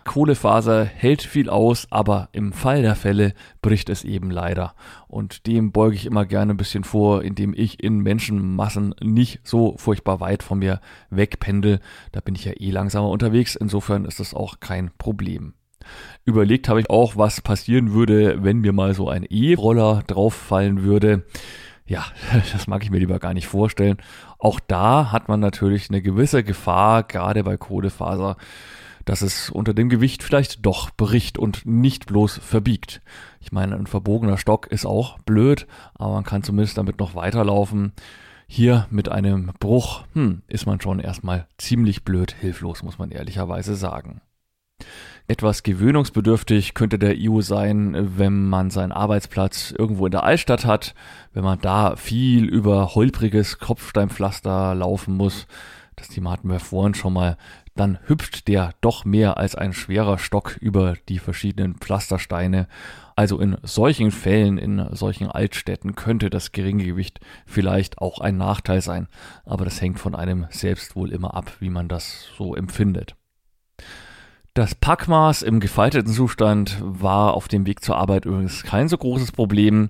[0.06, 4.76] Kohlefaser hält viel aus, aber im Fall der Fälle bricht es eben leider.
[5.08, 9.76] Und dem beuge ich immer gerne ein bisschen vor, indem ich in Menschenmassen nicht so
[9.78, 10.80] furchtbar weit von mir
[11.10, 11.80] wegpendel.
[12.12, 15.54] Da bin ich ja eh langsamer unterwegs, insofern ist das auch kein Problem.
[16.24, 21.24] Überlegt habe ich auch, was passieren würde, wenn mir mal so ein E-Roller drauffallen würde.
[21.88, 22.06] Ja,
[22.54, 23.98] das mag ich mir lieber gar nicht vorstellen.
[24.40, 28.38] Auch da hat man natürlich eine gewisse Gefahr, gerade bei Kohlefaser,
[29.06, 33.02] dass es unter dem Gewicht vielleicht doch bricht und nicht bloß verbiegt.
[33.40, 37.94] Ich meine, ein verbogener Stock ist auch blöd, aber man kann zumindest damit noch weiterlaufen.
[38.48, 43.76] Hier mit einem Bruch, hm, ist man schon erstmal ziemlich blöd hilflos, muss man ehrlicherweise
[43.76, 44.22] sagen.
[45.28, 50.94] Etwas gewöhnungsbedürftig könnte der EU sein, wenn man seinen Arbeitsplatz irgendwo in der Altstadt hat,
[51.34, 55.48] wenn man da viel über holpriges Kopfsteinpflaster laufen muss.
[55.96, 57.38] Das Thema hatten wir vorhin schon mal
[57.76, 62.68] dann hüpft der doch mehr als ein schwerer Stock über die verschiedenen Pflastersteine.
[63.16, 68.82] Also in solchen Fällen, in solchen Altstädten könnte das geringe Gewicht vielleicht auch ein Nachteil
[68.82, 69.08] sein,
[69.46, 73.16] aber das hängt von einem selbst wohl immer ab, wie man das so empfindet.
[74.54, 79.34] Das Packmaß im gefalteten Zustand war auf dem Weg zur Arbeit übrigens kein so großes
[79.34, 79.90] Problem.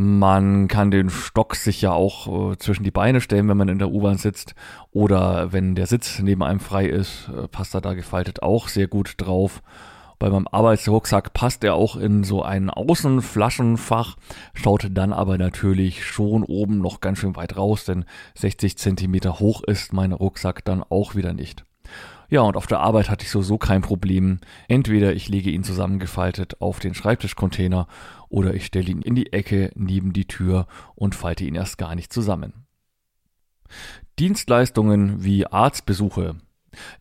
[0.00, 3.80] Man kann den Stock sich ja auch äh, zwischen die Beine stellen, wenn man in
[3.80, 4.54] der U-Bahn sitzt.
[4.92, 8.86] Oder wenn der Sitz neben einem frei ist, äh, passt er da gefaltet auch sehr
[8.86, 9.60] gut drauf.
[10.20, 14.14] Bei meinem Arbeitsrucksack passt er auch in so ein Außenflaschenfach,
[14.54, 18.04] schaut dann aber natürlich schon oben noch ganz schön weit raus, denn
[18.36, 21.64] 60 Zentimeter hoch ist mein Rucksack dann auch wieder nicht.
[22.30, 24.40] Ja, und auf der Arbeit hatte ich so kein Problem.
[24.68, 27.86] Entweder ich lege ihn zusammengefaltet auf den Schreibtischcontainer
[28.28, 31.94] oder ich stelle ihn in die Ecke neben die Tür und falte ihn erst gar
[31.94, 32.66] nicht zusammen.
[34.18, 36.36] Dienstleistungen wie Arztbesuche.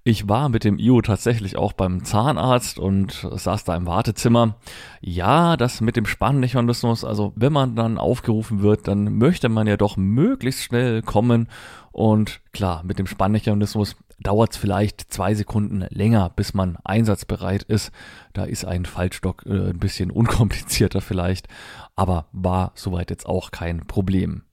[0.04, 4.56] Ich war mit dem IO tatsächlich auch beim Zahnarzt und saß da im Wartezimmer.
[5.02, 9.76] Ja, das mit dem Spannmechanismus, also wenn man dann aufgerufen wird, dann möchte man ja
[9.76, 11.50] doch möglichst schnell kommen.
[11.92, 17.92] Und klar, mit dem Spannmechanismus dauert es vielleicht zwei Sekunden länger, bis man einsatzbereit ist.
[18.34, 21.48] Da ist ein Fallstock äh, ein bisschen unkomplizierter vielleicht,
[21.96, 24.44] aber war soweit jetzt auch kein Problem.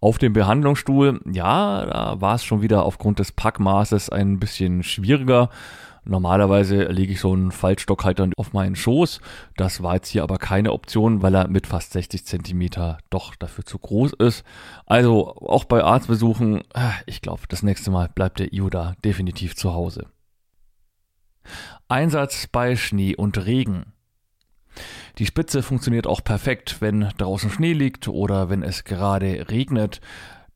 [0.00, 5.50] Auf dem Behandlungsstuhl, ja, da war es schon wieder aufgrund des Packmaßes ein bisschen schwieriger.
[6.04, 9.20] Normalerweise lege ich so einen Faltstock halt dann auf meinen Schoß.
[9.56, 13.64] Das war jetzt hier aber keine Option, weil er mit fast 60 Zentimeter doch dafür
[13.64, 14.44] zu groß ist.
[14.86, 19.56] Also auch bei Arztbesuchen, äh, ich glaube, das nächste Mal bleibt der IO da definitiv
[19.56, 20.06] zu Hause.
[21.88, 23.92] Einsatz bei Schnee und Regen.
[25.18, 30.00] Die Spitze funktioniert auch perfekt, wenn draußen Schnee liegt oder wenn es gerade regnet.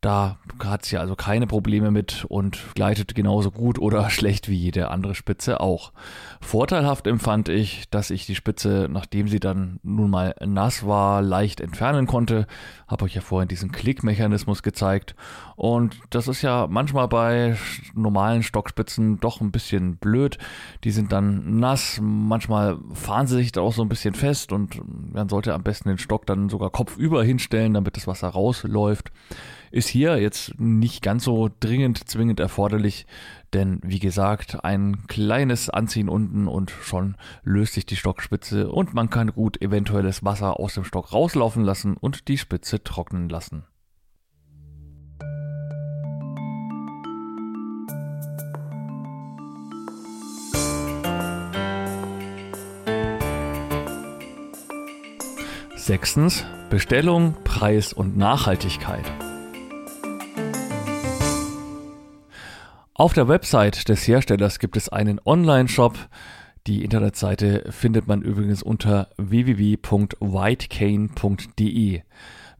[0.04, 4.90] Da hat sie also keine Probleme mit und gleitet genauso gut oder schlecht wie jede
[4.90, 5.94] andere Spitze auch.
[6.42, 11.62] Vorteilhaft empfand ich, dass ich die Spitze, nachdem sie dann nun mal nass war, leicht
[11.62, 12.46] entfernen konnte.
[12.86, 15.16] Habe euch ja vorhin diesen Klickmechanismus gezeigt.
[15.56, 17.56] Und das ist ja manchmal bei
[17.94, 20.36] normalen Stockspitzen doch ein bisschen blöd.
[20.84, 24.82] Die sind dann nass, manchmal fahren sie sich da auch so ein bisschen fest und
[25.14, 29.10] man sollte am besten den Stock dann sogar kopfüber hinstellen, damit das Wasser rausläuft
[29.74, 33.06] ist hier jetzt nicht ganz so dringend, zwingend erforderlich,
[33.52, 39.10] denn wie gesagt, ein kleines Anziehen unten und schon löst sich die Stockspitze und man
[39.10, 43.64] kann gut eventuelles Wasser aus dem Stock rauslaufen lassen und die Spitze trocknen lassen.
[55.74, 59.04] Sechstens Bestellung, Preis und Nachhaltigkeit.
[62.96, 65.98] Auf der Website des Herstellers gibt es einen Online-Shop.
[66.68, 72.02] Die Internetseite findet man übrigens unter www.whitecane.de.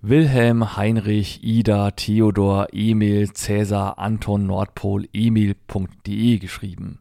[0.00, 6.98] Wilhelm, Heinrich, Ida, Theodor, Emil, Cäsar, Anton, Nordpol, Emil.de geschrieben.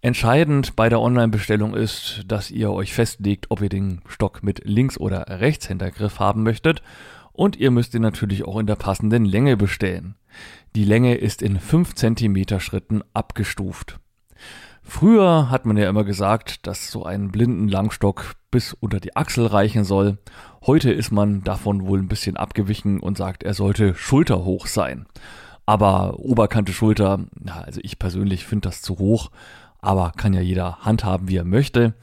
[0.00, 4.98] Entscheidend bei der Online-Bestellung ist, dass ihr euch festlegt, ob ihr den Stock mit Links-
[4.98, 6.82] oder Rechtshändergriff haben möchtet
[7.34, 10.14] und ihr müsst ihn natürlich auch in der passenden Länge bestellen.
[10.74, 14.00] Die Länge ist in 5 cm Schritten abgestuft.
[14.82, 19.46] Früher hat man ja immer gesagt, dass so ein blinden Langstock bis unter die Achsel
[19.46, 20.18] reichen soll.
[20.64, 25.06] Heute ist man davon wohl ein bisschen abgewichen und sagt, er sollte schulterhoch sein.
[25.66, 29.30] Aber Oberkante Schulter, also ich persönlich finde das zu hoch
[29.84, 31.94] aber kann ja jeder handhaben, wie er möchte.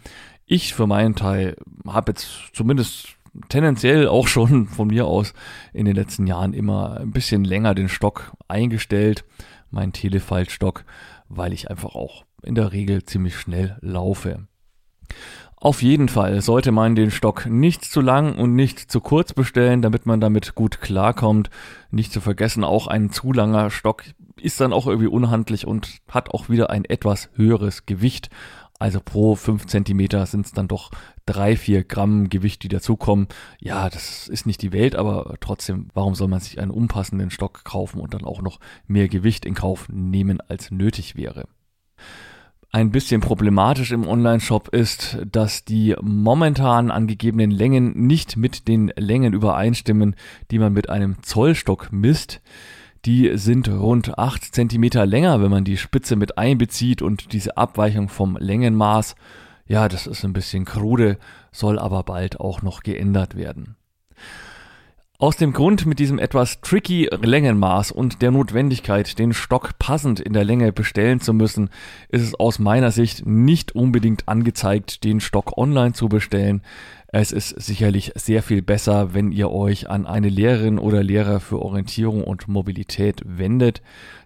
[0.46, 1.58] Ich für meinen Teil
[1.88, 3.16] habe jetzt zumindest
[3.50, 5.34] tendenziell auch schon von mir aus
[5.74, 9.24] in den letzten Jahren immer ein bisschen länger den Stock eingestellt,
[9.70, 10.86] meinen Telefaltstock,
[11.30, 14.48] weil ich einfach auch in der Regel ziemlich schnell laufe.
[15.56, 19.84] Auf jeden Fall sollte man den Stock nicht zu lang und nicht zu kurz bestellen,
[19.84, 21.52] damit man damit gut klarkommt.
[21.92, 24.04] Nicht zu vergessen, auch ein zu langer Stock
[24.42, 28.32] ist dann auch irgendwie unhandlich und hat auch wieder ein etwas höheres Gewicht.
[28.80, 30.90] Also pro 5 Zentimeter sind es dann doch
[31.32, 33.28] 3, 4 Gramm Gewicht, die dazukommen.
[33.60, 37.64] Ja, das ist nicht die Welt, aber trotzdem, warum soll man sich einen unpassenden Stock
[37.64, 41.48] kaufen und dann auch noch mehr Gewicht in Kauf nehmen, als nötig wäre?
[42.74, 49.34] ein bisschen problematisch im Online-Shop ist, dass die momentan angegebenen Längen nicht mit den Längen
[49.34, 50.16] übereinstimmen,
[50.52, 52.42] die man mit einem Zollstock misst.
[53.06, 58.08] Die sind rund 8 cm länger, wenn man die Spitze mit einbezieht und diese Abweichung
[58.08, 59.16] vom Längenmaß,
[59.72, 61.18] ja, das ist ein bisschen krude,
[61.54, 63.78] soll aber bald auch noch geändert werden.
[65.18, 70.34] Aus dem Grund mit diesem etwas tricky Längenmaß und der Notwendigkeit, den Stock passend in
[70.34, 71.70] der Länge bestellen zu müssen,
[72.10, 76.64] ist es aus meiner Sicht nicht unbedingt angezeigt, den Stock online zu bestellen.
[77.14, 81.62] Es ist sicherlich sehr viel besser, wenn ihr euch an eine Lehrerin oder Lehrer für
[81.62, 83.82] Orientierung und Mobilität wendet.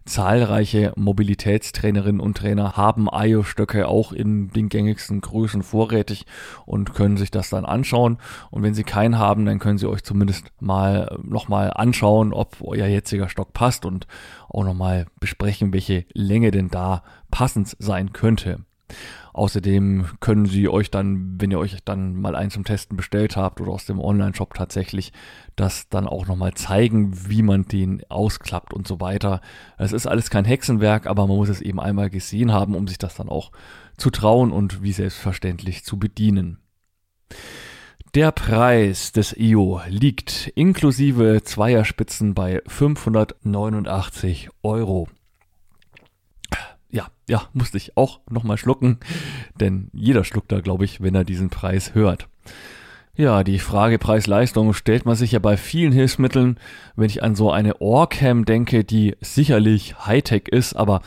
[0.05, 6.27] Zahlreiche Mobilitätstrainerinnen und Trainer haben IO-Stöcke auch in den gängigsten Größen vorrätig
[6.67, 8.19] und können sich das dann anschauen.
[8.51, 12.85] Und wenn sie keinen haben, dann können sie euch zumindest mal nochmal anschauen, ob euer
[12.85, 14.05] jetziger Stock passt und
[14.47, 18.59] auch nochmal besprechen, welche Länge denn da passend sein könnte.
[19.33, 23.59] Außerdem können sie euch dann, wenn ihr euch dann mal einen zum Testen bestellt habt
[23.59, 25.11] oder aus dem Online-Shop tatsächlich,
[25.57, 29.41] das dann auch nochmal zeigen, wie man den ausklappt und so weiter.
[29.77, 32.97] Es ist alles kein Hexenwerk, aber man muss es eben einmal gesehen haben, um sich
[32.97, 33.51] das dann auch
[33.97, 36.59] zu trauen und wie selbstverständlich zu bedienen.
[38.13, 45.09] Der Preis des IO liegt inklusive Zweierspitzen bei 589 Euro
[46.95, 48.99] ja, ja, musste ich auch nochmal schlucken,
[49.59, 52.29] denn jeder schluckt da, glaube ich, wenn er diesen Preis hört.
[53.17, 56.57] Ja, die Frage Preis-Leistung stellt man sich ja bei vielen Hilfsmitteln.
[56.95, 61.01] Wenn ich an so eine Ohrcam denke, die sicherlich Hightech ist, aber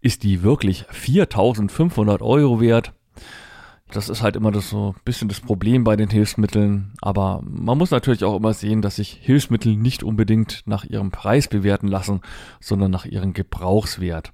[0.00, 2.92] ist die wirklich 4500 Euro wert?
[3.90, 6.92] Das ist halt immer das so ein bisschen das Problem bei den Hilfsmitteln.
[7.00, 11.48] Aber man muss natürlich auch immer sehen, dass sich Hilfsmittel nicht unbedingt nach ihrem Preis
[11.48, 12.20] bewerten lassen,
[12.60, 14.32] sondern nach ihrem Gebrauchswert.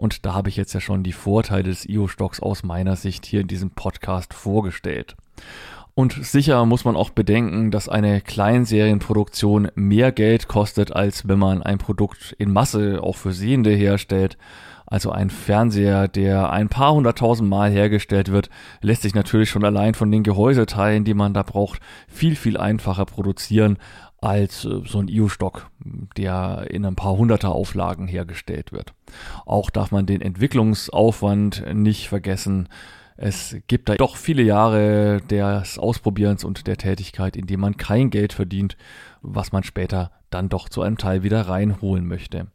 [0.00, 3.42] Und da habe ich jetzt ja schon die Vorteile des IO-Stocks aus meiner Sicht hier
[3.42, 5.14] in diesem Podcast vorgestellt.
[5.94, 11.62] Und sicher muss man auch bedenken, dass eine Kleinserienproduktion mehr Geld kostet, als wenn man
[11.62, 14.38] ein Produkt in Masse auch für Sehende herstellt.
[14.86, 18.48] Also ein Fernseher, der ein paar hunderttausend Mal hergestellt wird,
[18.80, 23.04] lässt sich natürlich schon allein von den Gehäuseteilen, die man da braucht, viel, viel einfacher
[23.04, 23.76] produzieren
[24.20, 25.70] als äh, so ein IO-Stock,
[26.16, 28.92] der in ein paar hunderter Auflagen hergestellt wird.
[29.46, 32.68] Auch darf man den Entwicklungsaufwand nicht vergessen.
[33.16, 38.10] Es gibt da doch viele Jahre des Ausprobierens und der Tätigkeit, in dem man kein
[38.10, 38.76] Geld verdient,
[39.20, 42.46] was man später dann doch zu einem Teil wieder reinholen möchte.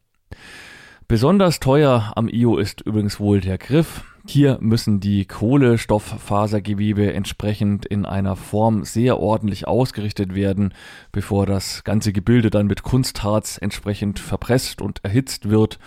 [1.08, 4.04] Besonders teuer am IO ist übrigens wohl der Griff.
[4.28, 10.74] Hier müssen die Kohlenstofffasergewebe entsprechend in einer Form sehr ordentlich ausgerichtet werden,
[11.12, 15.78] bevor das ganze Gebilde dann mit Kunstharz entsprechend verpresst und erhitzt wird.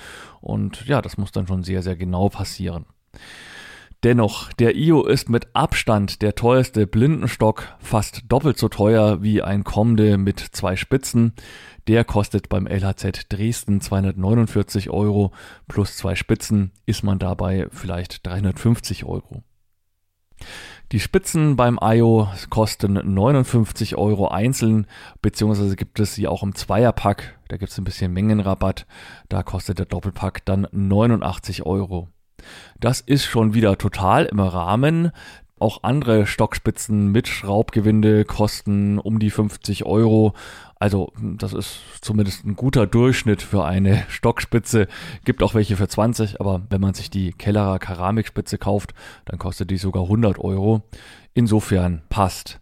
[0.41, 2.87] Und ja, das muss dann schon sehr, sehr genau passieren.
[4.05, 9.65] Dennoch, der IO ist mit Abstand der teuerste Blindenstock, fast doppelt so teuer wie ein
[9.65, 11.33] Kommende mit zwei Spitzen.
[11.89, 15.33] Der kostet beim LHZ Dresden 249 Euro
[15.69, 19.43] plus zwei Spitzen ist man dabei vielleicht 350 Euro.
[20.93, 24.87] Die Spitzen beim IO kosten 59 Euro einzeln,
[25.23, 27.39] beziehungsweise gibt es sie auch im Zweierpack.
[27.49, 28.87] Da gibt es ein bisschen Mengenrabatt.
[29.31, 32.09] Da kostet der Doppelpack dann 89 Euro.
[32.79, 35.11] Das ist schon wieder total im Rahmen.
[35.61, 40.35] Auch andere Stockspitzen mit Schraubgewinde kosten um die 50 Euro.
[40.79, 44.87] Also das ist zumindest ein guter Durchschnitt für eine Stockspitze.
[45.25, 48.95] Gibt auch welche für 20, aber wenn man sich die Kellerer Keramikspitze kauft,
[49.25, 50.83] dann kostet die sogar 100 Euro.
[51.35, 52.61] Insofern passt.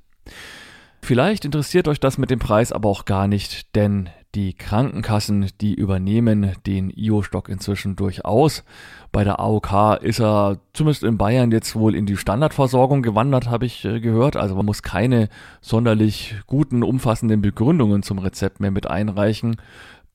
[1.03, 5.75] Vielleicht interessiert euch das mit dem Preis aber auch gar nicht, denn die Krankenkassen, die
[5.75, 8.65] übernehmen den IO-Stock inzwischen durchaus.
[9.11, 13.65] Bei der AOK ist er zumindest in Bayern jetzt wohl in die Standardversorgung gewandert, habe
[13.65, 14.37] ich äh, gehört.
[14.37, 15.31] Also man muss keine
[15.63, 19.57] sonderlich guten, umfassenden Begründungen zum Rezept mehr mit einreichen.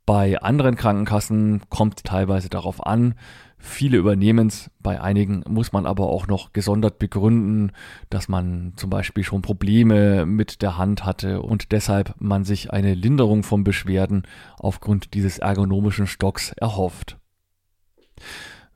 [0.05, 3.15] Bei anderen Krankenkassen kommt teilweise darauf an,
[3.63, 7.71] Viele übernehmen es, bei einigen muss man aber auch noch gesondert begründen,
[8.09, 12.95] dass man zum Beispiel schon Probleme mit der Hand hatte und deshalb man sich eine
[12.95, 14.23] Linderung von Beschwerden
[14.57, 17.17] aufgrund dieses ergonomischen Stocks erhofft.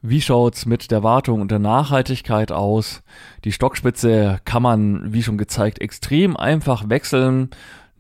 [0.03, 3.01] Wie schaut's mit der Wartung und der Nachhaltigkeit aus?
[3.43, 7.49] Die Stockspitze kann man, wie schon gezeigt, extrem einfach wechseln.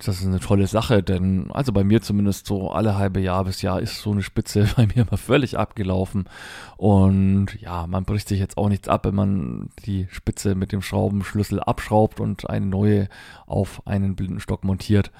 [0.05, 3.63] Das ist eine tolle Sache, denn also bei mir zumindest so alle halbe Jahr bis
[3.63, 6.29] Jahr ist so eine Spitze bei mir immer völlig abgelaufen.
[6.77, 10.83] Und ja, man bricht sich jetzt auch nichts ab, wenn man die Spitze mit dem
[10.83, 13.09] Schraubenschlüssel abschraubt und eine neue
[13.47, 15.11] auf einen Blindenstock montiert.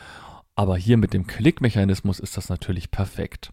[0.55, 3.51] Aber hier mit dem Klickmechanismus ist das natürlich perfekt.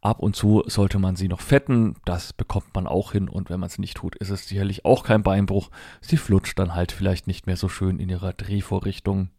[0.00, 3.60] Ab und zu sollte man sie noch fetten, das bekommt man auch hin und wenn
[3.60, 5.70] man es nicht tut, ist es sicherlich auch kein Beinbruch.
[6.00, 9.30] Sie flutscht dann halt vielleicht nicht mehr so schön in ihrer Drehvorrichtung.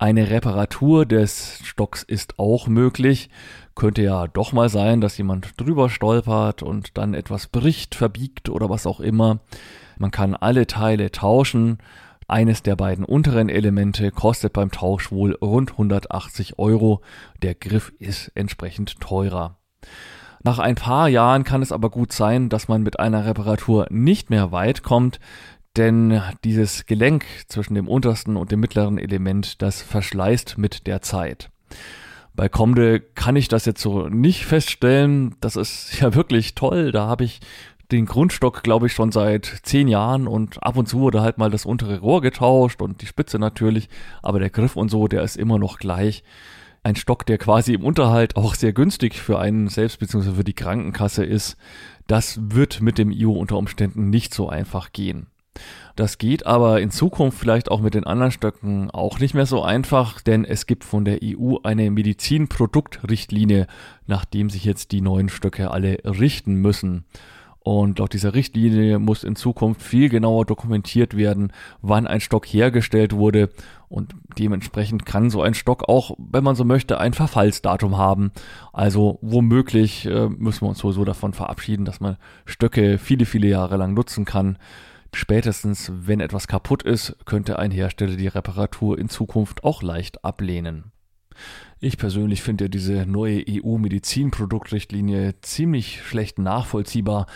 [0.00, 3.28] Eine Reparatur des Stocks ist auch möglich.
[3.74, 8.70] Könnte ja doch mal sein, dass jemand drüber stolpert und dann etwas bricht, verbiegt oder
[8.70, 9.40] was auch immer.
[9.98, 11.76] Man kann alle Teile tauschen.
[12.28, 17.02] Eines der beiden unteren Elemente kostet beim Tausch wohl rund 180 Euro.
[17.42, 19.58] Der Griff ist entsprechend teurer.
[20.42, 24.30] Nach ein paar Jahren kann es aber gut sein, dass man mit einer Reparatur nicht
[24.30, 25.20] mehr weit kommt,
[25.76, 31.50] denn dieses Gelenk zwischen dem untersten und dem mittleren Element, das verschleißt mit der Zeit.
[32.34, 35.36] Bei Comde kann ich das jetzt so nicht feststellen.
[35.40, 36.92] Das ist ja wirklich toll.
[36.92, 37.40] Da habe ich
[37.92, 41.50] den Grundstock, glaube ich, schon seit zehn Jahren und ab und zu wurde halt mal
[41.50, 43.88] das untere Rohr getauscht und die Spitze natürlich,
[44.22, 46.22] aber der Griff und so, der ist immer noch gleich.
[46.82, 50.32] Ein Stock, der quasi im Unterhalt auch sehr günstig für einen selbst bzw.
[50.32, 51.56] für die Krankenkasse ist.
[52.06, 55.26] Das wird mit dem IO unter Umständen nicht so einfach gehen.
[55.96, 59.62] Das geht aber in Zukunft vielleicht auch mit den anderen Stöcken auch nicht mehr so
[59.62, 63.66] einfach, denn es gibt von der EU eine Medizinproduktrichtlinie,
[64.06, 67.04] nach dem sich jetzt die neuen Stöcke alle richten müssen.
[67.62, 71.52] Und laut dieser Richtlinie muss in Zukunft viel genauer dokumentiert werden,
[71.82, 73.50] wann ein Stock hergestellt wurde.
[73.90, 78.32] Und dementsprechend kann so ein Stock auch, wenn man so möchte, ein Verfallsdatum haben.
[78.72, 82.16] Also womöglich äh, müssen wir uns sowieso davon verabschieden, dass man
[82.46, 84.56] Stöcke viele, viele Jahre lang nutzen kann.
[85.12, 90.92] Spätestens, wenn etwas kaputt ist, könnte ein Hersteller die Reparatur in Zukunft auch leicht ablehnen.
[91.78, 97.26] Ich persönlich finde diese neue EU-Medizinproduktrichtlinie ziemlich schlecht nachvollziehbar.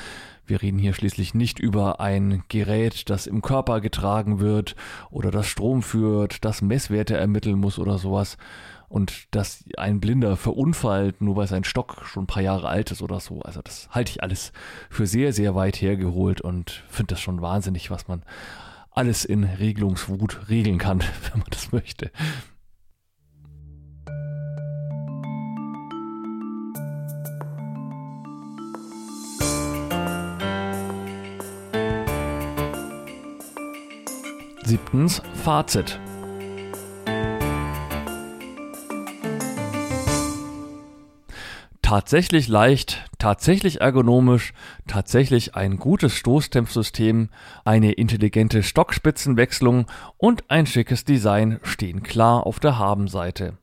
[0.46, 4.76] Wir reden hier schließlich nicht über ein Gerät, das im Körper getragen wird
[5.10, 8.36] oder das Strom führt, das Messwerte ermitteln muss oder sowas,
[8.94, 13.02] und dass ein Blinder verunfallt, nur weil sein Stock schon ein paar Jahre alt ist
[13.02, 13.42] oder so.
[13.42, 14.52] Also das halte ich alles
[14.88, 18.22] für sehr, sehr weit hergeholt und finde das schon wahnsinnig, was man
[18.92, 21.00] alles in Regelungswut regeln kann,
[21.32, 22.12] wenn man das möchte.
[34.64, 35.98] Siebtens Fazit.
[41.84, 44.54] Tatsächlich leicht, tatsächlich ergonomisch,
[44.86, 47.28] tatsächlich ein gutes Stoßtempsystem,
[47.66, 49.84] eine intelligente Stockspitzenwechslung
[50.16, 53.58] und ein schickes Design stehen klar auf der Habenseite.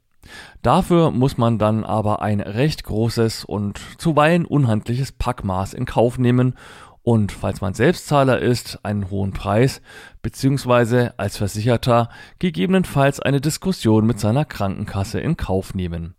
[0.61, 6.53] Dafür muss man dann aber ein recht großes und zuweilen unhandliches Packmaß in Kauf nehmen
[7.02, 9.81] und falls man Selbstzahler ist, einen hohen Preis,
[10.22, 16.14] beziehungsweise als Versicherter gegebenenfalls eine Diskussion mit seiner Krankenkasse in Kauf nehmen.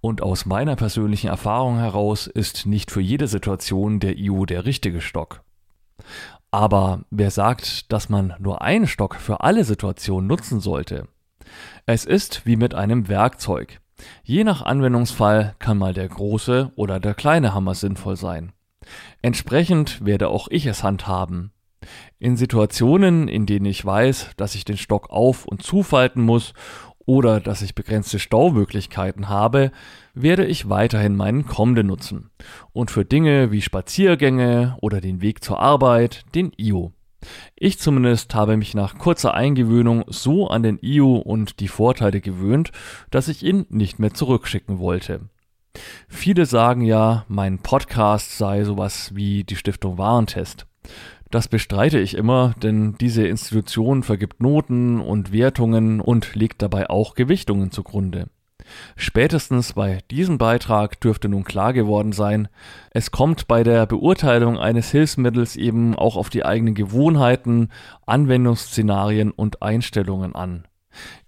[0.00, 5.00] Und aus meiner persönlichen Erfahrung heraus ist nicht für jede Situation der IU der richtige
[5.00, 5.42] Stock.
[6.50, 11.08] Aber wer sagt, dass man nur einen Stock für alle Situationen nutzen sollte?
[11.86, 13.80] Es ist wie mit einem Werkzeug.
[14.22, 18.52] Je nach Anwendungsfall kann mal der große oder der kleine Hammer sinnvoll sein.
[19.22, 21.52] Entsprechend werde auch ich es handhaben.
[22.18, 26.52] In Situationen, in denen ich weiß, dass ich den Stock auf- und zufalten muss
[27.06, 29.70] oder dass ich begrenzte Staumöglichkeiten habe,
[30.12, 32.30] werde ich weiterhin meinen Komde nutzen.
[32.72, 36.92] Und für Dinge wie Spaziergänge oder den Weg zur Arbeit den IO.
[37.54, 42.72] Ich zumindest habe mich nach kurzer Eingewöhnung so an den IO und die Vorteile gewöhnt,
[43.10, 45.20] dass ich ihn nicht mehr zurückschicken wollte.
[46.08, 50.66] Viele sagen ja, mein Podcast sei sowas wie die Stiftung Warentest.
[51.30, 57.14] Das bestreite ich immer, denn diese Institution vergibt Noten und Wertungen und legt dabei auch
[57.14, 58.28] Gewichtungen zugrunde.
[58.96, 62.48] Spätestens bei diesem Beitrag dürfte nun klar geworden sein,
[62.90, 67.70] es kommt bei der Beurteilung eines Hilfsmittels eben auch auf die eigenen Gewohnheiten,
[68.06, 70.64] Anwendungsszenarien und Einstellungen an.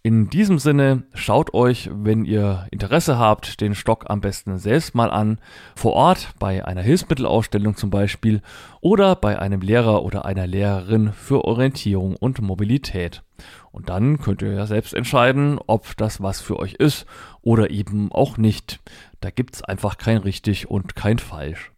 [0.03, 5.11] In diesem Sinne, schaut euch, wenn ihr Interesse habt, den Stock am besten selbst mal
[5.11, 5.39] an,
[5.75, 8.41] vor Ort bei einer Hilfsmittelausstellung zum Beispiel
[8.81, 13.23] oder bei einem Lehrer oder einer Lehrerin für Orientierung und Mobilität.
[13.71, 17.07] Und dann könnt ihr ja selbst entscheiden, ob das was für euch ist
[17.43, 18.81] oder eben auch nicht.
[19.21, 21.73] Da gibt's einfach kein richtig und kein falsch.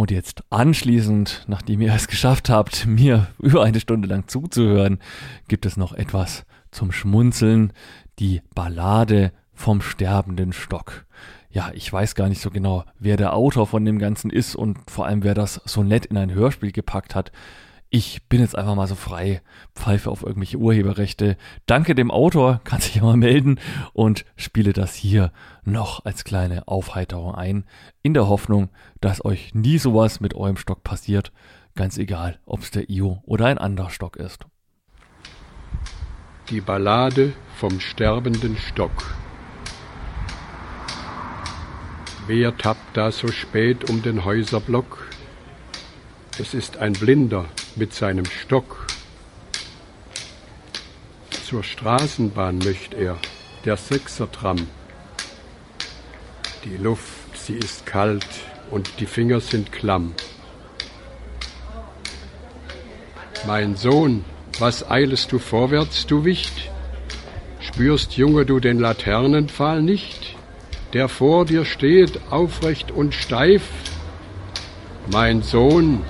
[0.00, 4.98] Und jetzt anschließend, nachdem ihr es geschafft habt, mir über eine Stunde lang zuzuhören,
[5.46, 7.74] gibt es noch etwas zum Schmunzeln,
[8.18, 11.04] die Ballade vom sterbenden Stock.
[11.50, 14.78] Ja, ich weiß gar nicht so genau, wer der Autor von dem Ganzen ist und
[14.90, 17.30] vor allem wer das so nett in ein Hörspiel gepackt hat.
[17.92, 19.42] Ich bin jetzt einfach mal so frei,
[19.74, 21.36] pfeife auf irgendwelche Urheberrechte,
[21.66, 23.58] danke dem Autor, kann sich ja mal melden
[23.92, 25.32] und spiele das hier
[25.64, 27.64] noch als kleine Aufheiterung ein,
[28.02, 28.68] in der Hoffnung,
[29.00, 31.32] dass euch nie sowas mit eurem Stock passiert,
[31.74, 34.46] ganz egal, ob es der IO oder ein anderer Stock ist.
[36.48, 39.16] Die Ballade vom sterbenden Stock.
[42.28, 45.09] Wer tappt da so spät um den Häuserblock?
[46.40, 47.44] Es ist ein Blinder
[47.76, 48.86] mit seinem Stock.
[51.46, 53.18] Zur Straßenbahn möcht er,
[53.66, 54.66] der Sechsertram.
[56.64, 58.24] Die Luft, sie ist kalt
[58.70, 60.14] und die Finger sind klamm.
[63.46, 64.24] Mein Sohn,
[64.58, 66.70] was eilest du vorwärts, du Wicht?
[67.60, 70.36] Spürst, Junge, du den Laternenpfahl nicht,
[70.94, 73.62] der vor dir steht, aufrecht und steif?
[75.12, 76.02] Mein Sohn,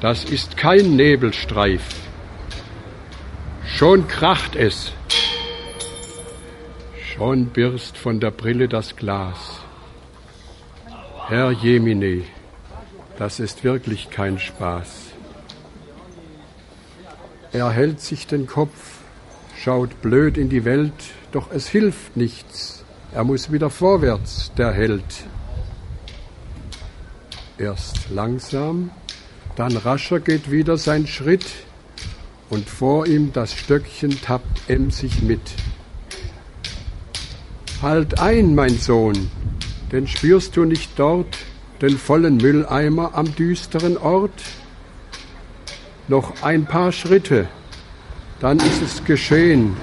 [0.00, 1.82] das ist kein Nebelstreif.
[3.64, 4.92] Schon kracht es.
[7.14, 9.60] Schon birst von der Brille das Glas.
[11.28, 12.22] Herr Jemine,
[13.18, 15.06] das ist wirklich kein Spaß.
[17.52, 18.98] Er hält sich den Kopf,
[19.58, 20.92] schaut blöd in die Welt,
[21.32, 22.84] doch es hilft nichts.
[23.12, 25.24] Er muss wieder vorwärts, der Held.
[27.56, 28.90] Erst langsam,
[29.56, 31.46] dann rascher geht wieder sein Schritt
[32.50, 35.40] und vor ihm das Stöckchen tappt emsig mit.
[37.82, 39.30] Halt ein, mein Sohn,
[39.92, 41.38] denn spürst du nicht dort
[41.80, 44.42] den vollen Mülleimer am düsteren Ort?
[46.08, 47.48] Noch ein paar Schritte,
[48.40, 49.76] dann ist es geschehen.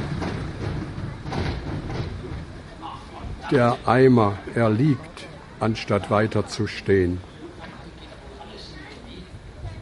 [3.52, 5.28] Der Eimer, er liegt,
[5.60, 7.20] anstatt weiter zu stehen.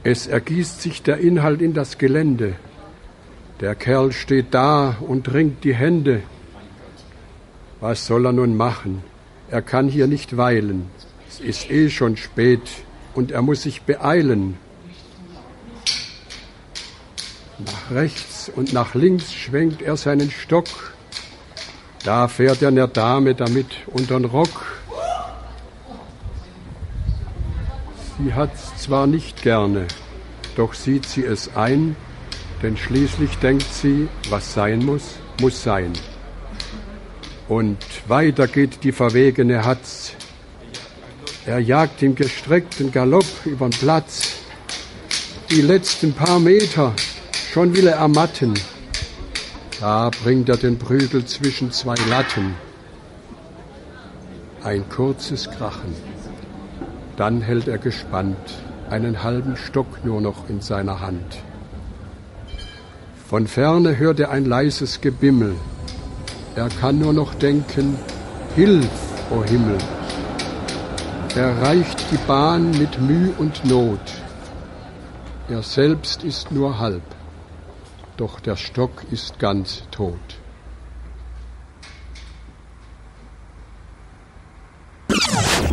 [0.03, 2.55] Es ergießt sich der Inhalt in das Gelände.
[3.59, 6.23] Der Kerl steht da und ringt die Hände.
[7.79, 9.03] Was soll er nun machen?
[9.51, 10.89] Er kann hier nicht weilen.
[11.29, 12.61] Es ist eh schon spät
[13.13, 14.57] und er muss sich beeilen.
[17.59, 20.93] Nach rechts und nach links schwenkt er seinen Stock.
[22.03, 24.81] Da fährt er einer Dame damit untern Rock.
[28.17, 29.85] Sie hat's zwar nicht gerne,
[30.55, 31.95] doch sieht sie es ein,
[32.63, 35.93] denn schließlich denkt sie, was sein muss, muss sein.
[37.47, 37.77] Und
[38.07, 40.13] weiter geht die verwegene Hatz.
[41.45, 44.37] Er jagt im gestreckten Galopp übern Platz.
[45.49, 46.93] Die letzten paar Meter,
[47.53, 48.53] schon will er ermatten.
[49.79, 52.55] Da bringt er den Prügel zwischen zwei Latten.
[54.63, 55.95] Ein kurzes Krachen.
[57.17, 58.37] Dann hält er gespannt
[58.91, 61.37] einen halben Stock nur noch in seiner Hand.
[63.29, 65.55] Von ferne hört er ein leises Gebimmel.
[66.55, 67.97] Er kann nur noch denken,
[68.55, 68.89] Hilf,
[69.29, 69.77] o oh Himmel.
[71.35, 74.01] Er reicht die Bahn mit Müh und Not.
[75.47, 77.03] Er selbst ist nur halb,
[78.17, 80.40] doch der Stock ist ganz tot.